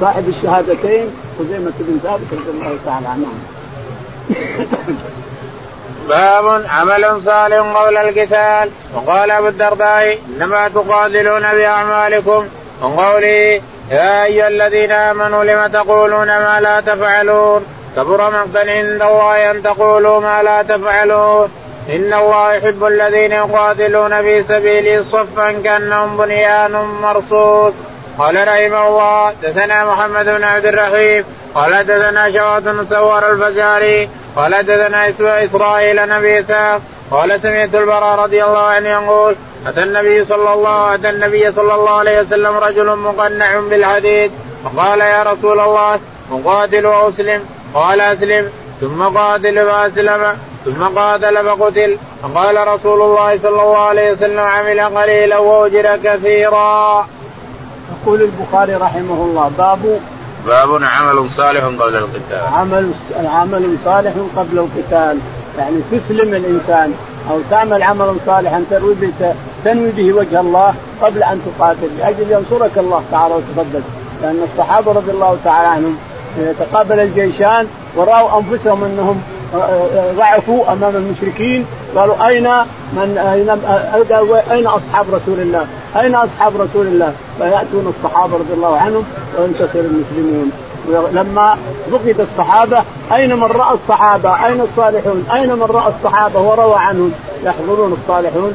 [0.00, 1.06] صاحب الشهادتين
[1.38, 3.26] خزيمة بن ثابت رضي الله تعالى عنه.
[6.08, 8.70] باب عمل صالح قبل القتال.
[8.94, 12.44] وقال أبو الدرداء إنما تقاتلون بأعمالكم.
[12.82, 17.64] وقوله يا أيها الذين آمنوا لم تقولون ما لا تفعلون؟
[17.96, 21.48] كبر مقتا عند الله أن تقولوا ما لا تفعلون.
[21.88, 26.72] إن الله يحب الذين يقاتلون في سبيله صفا كأنهم بنيان
[27.02, 27.74] مرصوص.
[28.18, 31.24] قال رحمه الله دثنا محمد بن عبد الرحيم.
[31.54, 35.08] قال دثنا شواط سوار الفزاري قال دثنا
[35.44, 36.80] إسرائيل نبي إسحاق.
[37.10, 39.36] قال سمعت البراء رضي الله عنه يقول
[39.66, 44.30] أتى النبي صلى الله أتى النبي صلى الله عليه وسلم رجل مقنع بالحديد.
[44.64, 46.00] فقال يا رسول الله
[46.32, 47.53] اقاتل وأسلم.
[47.74, 48.48] قال أسلم
[48.80, 55.38] ثم قاتل فاسلم ثم قاتل فقتل فقال رسول الله صلى الله عليه وسلم عمل قليلا
[55.38, 57.06] وأجر كثيرا.
[57.92, 60.00] يقول البخاري رحمه الله باب
[60.46, 62.42] باب عمل صالح قبل القتال.
[62.54, 62.90] عمل
[63.24, 65.18] عمل صالح قبل القتال
[65.58, 66.94] يعني تسلم الإنسان
[67.30, 72.78] أو تعمل عملا صالحا تنوي به تنوي به وجه الله قبل أن تقاتل لأجل ينصرك
[72.78, 73.82] الله تعالى وتقدس
[74.22, 75.98] لأن الصحابة رضي الله تعالى عنهم
[76.58, 77.66] تقابل الجيشان
[77.96, 79.20] ورأوا أنفسهم أنهم
[80.16, 81.66] ضعفوا أمام المشركين
[81.96, 82.48] قالوا أين
[82.92, 83.18] من
[84.50, 85.66] أين أصحاب رسول الله؟
[85.96, 89.04] أين أصحاب رسول الله؟ فيأتون الصحابة رضي الله عنهم
[89.38, 90.50] وينتصر المسلمون
[91.12, 91.56] لما
[91.92, 92.82] فقد الصحابة
[93.12, 97.12] أين من رأى الصحابة؟ أين الصالحون؟ أين من رأى الصحابة وروى عنهم؟
[97.44, 98.52] يحضرون الصالحون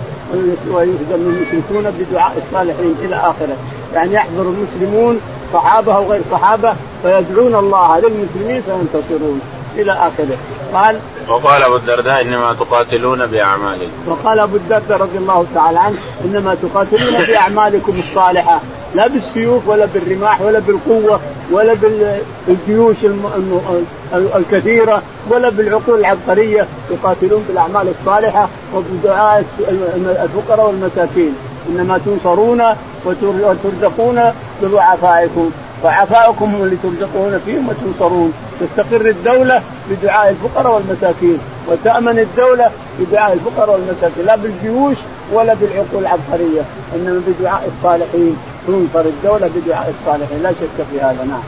[0.72, 3.56] ويهزم المشركون بدعاء الصالحين إلى آخره،
[3.94, 5.20] يعني يحضر المسلمون
[5.54, 6.74] صحابة أو غير صحابة
[7.04, 9.41] فيدعون الله للمسلمين فينتصرون
[9.78, 10.38] إلى آخره.
[10.74, 13.91] قال وقال أبو الدرداء إنما تقاتلون بأعمالكم.
[14.08, 18.60] وقال أبو الدرداء رضي الله تعالى عنه إنما تقاتلون بأعمالكم الصالحة.
[18.95, 21.20] لا بالسيوف ولا بالرماح ولا بالقوة
[21.52, 21.76] ولا
[22.47, 22.97] بالجيوش
[24.14, 26.68] الكثيرة ولا بالعقول العبقرية.
[26.89, 29.45] تقاتلون بالأعمال الصالحة وبدعاء
[30.24, 31.36] الفقراء والمساكين.
[31.70, 32.64] إنما تنصرون
[33.06, 35.49] وترزقون بضعفائكم
[35.84, 38.34] وعفاؤكم هم اللي ترزقون فيهم وتنصرون.
[38.60, 44.26] تستقر الدولة بدعاء الفقراء والمساكين وتأمن الدولة بدعاء الفقراء والمساكين.
[44.26, 44.97] لا بالجيوش
[45.34, 46.62] ولا بالعقول العبقرية
[46.95, 48.38] إنما بدعاء الصالحين.
[48.68, 50.43] تنصر الدولة بدعاء الصالحين.
[50.43, 51.43] لا شك في هذا نعم.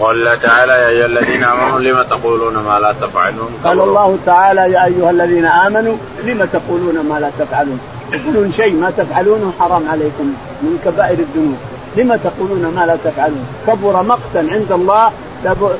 [0.00, 4.60] قال الله تعالى يا أيها الذين آمنوا لم تقولون ما لا تفعلون؟ قال الله تعالى
[4.60, 7.80] يا أيها الذين آمنوا لم تقولون ما لا تفعلون؟
[8.12, 11.56] تقولون شيء ما تفعلونه حرام عليكم من كبائر الذنوب.
[11.96, 15.10] لم تقولون ما لا تفعلون؟ كبر مقتا عند الله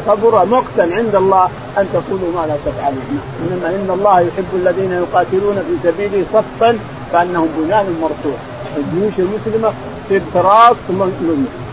[0.07, 1.45] كبر مقتا عند الله
[1.79, 3.21] أن تقولوا ما لا تفعلون.
[3.43, 6.79] إنما إن الله يحب الذين يقاتلون في سبيله صفا
[7.13, 8.39] كأنهم بنيان مرصوع.
[8.77, 9.73] الجيوش المسلمة
[10.09, 10.77] في الفراس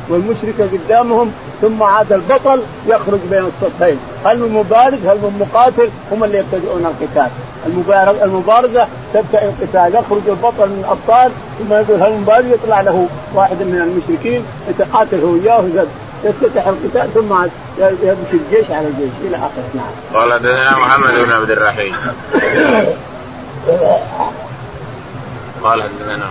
[0.09, 1.31] والمشركة قدامهم
[1.61, 3.99] ثم عاد البطل يخرج بين الصفين.
[4.25, 7.29] هل من مبارز؟ هل من مقاتل؟ هم اللي يبتدئون القتال.
[8.23, 9.95] المبارزة تبدأ القتال.
[9.99, 15.31] يخرج البطل من الأبطال ثم يقول هل المبارز؟ يطلع له واحد من المشركين يتقاتل هو
[15.31, 15.63] وياه
[16.23, 17.33] يفتتح القتال ثم
[17.79, 19.91] يمشي الجيش على الجيش إلى اخره نعم.
[20.13, 21.95] قال حدثنا محمد بن عبد الرحيم.
[25.63, 26.29] قال حدثنا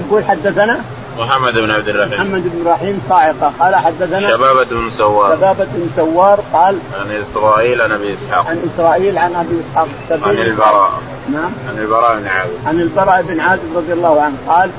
[0.00, 0.80] يقول حدثنا
[1.18, 2.14] محمد بن عبد الرحيم.
[2.14, 3.52] محمد بن رحيم صاعقة.
[3.60, 5.36] قال حدثنا شبابة بن سوار.
[5.36, 8.46] شبابة بن سوار قال عن إسرائيل عن أبي إسحاق.
[8.46, 9.88] عن إسرائيل عن أبي إسحاق.
[10.28, 10.90] عن البراء.
[11.32, 11.50] نعم.
[11.68, 12.52] عن البراء بن عازب.
[12.66, 14.36] عن البراء بن عازب رضي الله عنه.
[14.48, 14.70] قال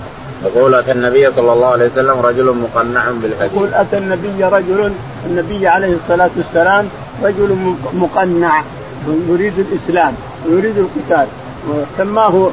[0.45, 3.53] يقول أتى النبي صلى الله عليه وسلم رجل مقنع بالحديث.
[3.53, 4.93] يقول أتى النبي رجل
[5.25, 6.89] النبي عليه الصلاة والسلام
[7.23, 8.63] رجل مقنع
[9.29, 10.13] يريد الإسلام
[10.45, 11.27] ويريد القتال.
[11.97, 12.49] سماه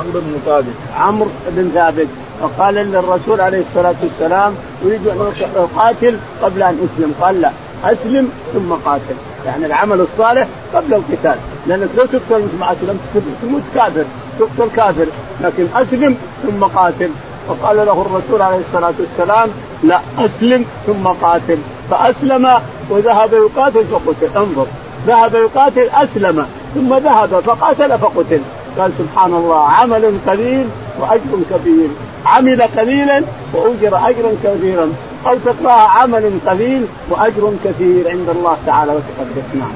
[0.00, 2.08] عمرو بن ثابت عمرو بن ثابت.
[2.40, 4.54] فقال للرسول عليه الصلاة والسلام
[4.86, 7.14] أريد أن أقاتل قبل أن أسلم.
[7.20, 7.50] قال لا
[7.84, 9.14] أسلم ثم قاتل.
[9.46, 11.38] يعني العمل الصالح قبل القتال.
[11.66, 13.00] لانك لو تقتل مع أسلمت
[13.42, 14.04] تموت كافر
[14.38, 15.06] تقتل كافر
[15.40, 17.10] لكن أسلم ثم قاتل.
[17.48, 19.48] فقال له الرسول عليه الصلاة والسلام
[19.82, 21.58] لا أسلم ثم قاتل.
[21.90, 22.50] فأسلم
[22.90, 24.66] وذهب يقاتل فقتل انظر
[25.06, 26.46] ذهب يقاتل أسلم.
[26.74, 28.40] ثم ذهب فقاتل فقتل.
[28.78, 30.68] قال سبحان الله عمل قليل
[30.98, 31.88] وأجر كبير.
[32.26, 33.22] عمل قليلا
[33.52, 34.92] وأجر اجرا كبيرا.
[35.26, 38.08] أو تقراها عمل قليل وأجر كثير.
[38.08, 39.54] عند الله تعالى وتقدس.
[39.54, 39.72] نعم.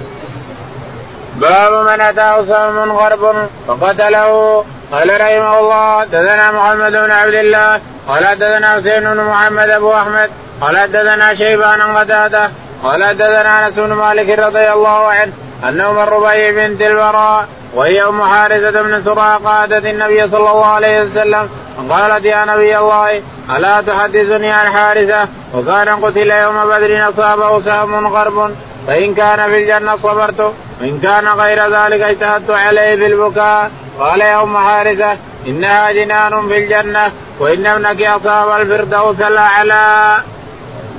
[1.37, 4.65] باب من اتاه سهم غرب فقتله.
[4.93, 7.81] قال رحمه الله حدثنا محمد بن عبد الله.
[8.09, 10.31] قال حدثنا حسين بن محمد أبو أحمد.
[10.61, 12.51] قال حدثنا شيبان قتادة.
[12.83, 15.33] قال حدثنا أنس بن مالك رضي الله عنه.
[15.65, 21.03] أنه من ربيع بنت البراء وهي أم حارثة بن سراقة أتت النبي صلى الله عليه
[21.03, 21.49] وسلم
[21.91, 23.23] قالت يا نبي الله
[23.57, 28.55] ألا تحدثني عن حارثة وكان قتل يوم بدر أصابه سهم غرب
[28.87, 34.43] فإن كان في الجنة صبرت وإن كان غير ذلك اجتهدت عليه في البكاء قال يا
[34.43, 40.17] أم حارثة إنها جنان في الجنة وإن ابنك أصاب الفردوس الاعلى.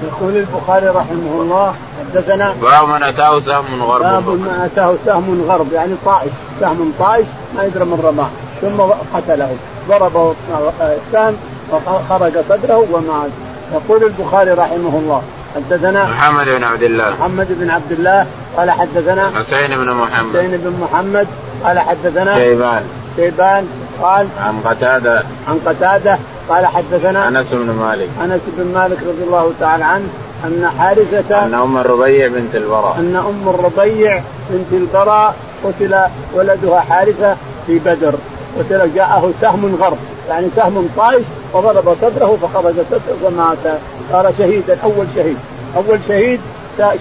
[0.04, 4.02] يقول البخاري رحمه الله حدثنا باب من أتاه سهم غرب.
[4.02, 7.26] باب من أتاه سهم غرب يعني طائش سهم طائش
[7.56, 8.30] ما يدري من رماه
[8.62, 8.82] ثم
[9.18, 9.56] قتله
[9.90, 10.36] ضربه
[10.82, 11.38] السهم
[11.72, 13.30] وخرج صدره ومات.
[13.74, 15.22] يقول البخاري رحمه الله
[15.56, 17.10] حدثنا محمد بن عبد الله.
[17.10, 18.26] محمد بن عبد الله
[18.58, 20.38] قال حدثنا حسين بن محمد.
[20.38, 21.28] حسين بن محمد
[21.64, 22.84] قال حدثنا شيبان.
[23.16, 23.68] شيبان
[24.02, 25.24] قال عن قتادة.
[25.48, 26.18] عن قتادة
[26.50, 28.10] قال حدثنا أنس بن مالك.
[28.24, 30.08] أنس بن مالك رضي الله تعالى عنه
[30.46, 35.98] أن حارثة أن أم الربيع بنت البراء أن أم الربيع بنت البراء قتل
[36.34, 37.36] ولدها حارثة
[37.68, 38.14] في بدر.
[38.60, 39.98] قتل جاءه سهم غرب.
[40.30, 43.80] يعني سهم طائش وضرب صدره فخرج صدره ومات.
[44.12, 45.38] صار شهيدا أول شهيد.
[45.78, 46.40] أول شهيد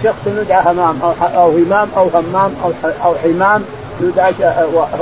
[0.03, 2.71] شخص يدعى همام أو أو همام أو همام أو
[3.05, 3.63] أو حمام
[4.01, 4.33] يدعى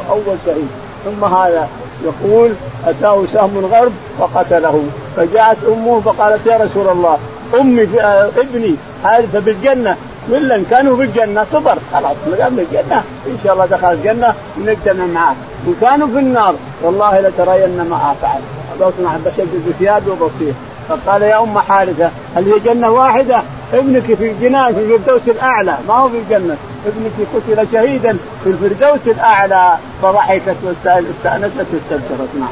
[0.09, 0.69] أول شهيد.
[1.05, 1.67] ثم هذا
[2.03, 2.53] يقول
[2.85, 4.83] أتاه سهم غرب فقتله.
[5.15, 7.17] فجاءت أمه فقالت يا رسول الله
[7.59, 8.01] أمي في
[8.37, 9.97] ابني حارثه بالجنه
[10.29, 11.77] كلا كانوا في الجنة صبر.
[11.93, 13.03] خلاص ما دام في الجنة.
[13.27, 14.33] إن شاء الله دخل الجنة
[14.65, 15.35] نجتمع معه.
[15.67, 18.41] وكانوا في النار والله لترين ما فعل
[18.75, 20.53] بصنع بشدد ثيابي وبصير.
[20.89, 23.41] فقال يا أم حارثة هل هي جنة واحدة؟
[23.73, 29.07] ابنك في الجنان في الفردوس الأعلى ما هو في الجنة ابنك قتل شهيدا في الفردوس
[29.07, 32.49] الأعلى فضحكت واستانست واستبشرت نعم.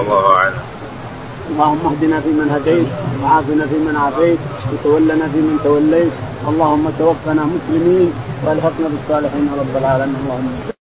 [0.00, 0.54] الله أعلم.
[1.50, 2.86] اللهم اهدنا فيمن هديت
[3.22, 4.38] وعافنا فيمن عافيت
[4.72, 6.12] وتولنا فيمن توليت
[6.48, 8.12] اللهم توفنا مسلمين
[8.44, 10.70] والحقنا بالصالحين رب العالمين اللهم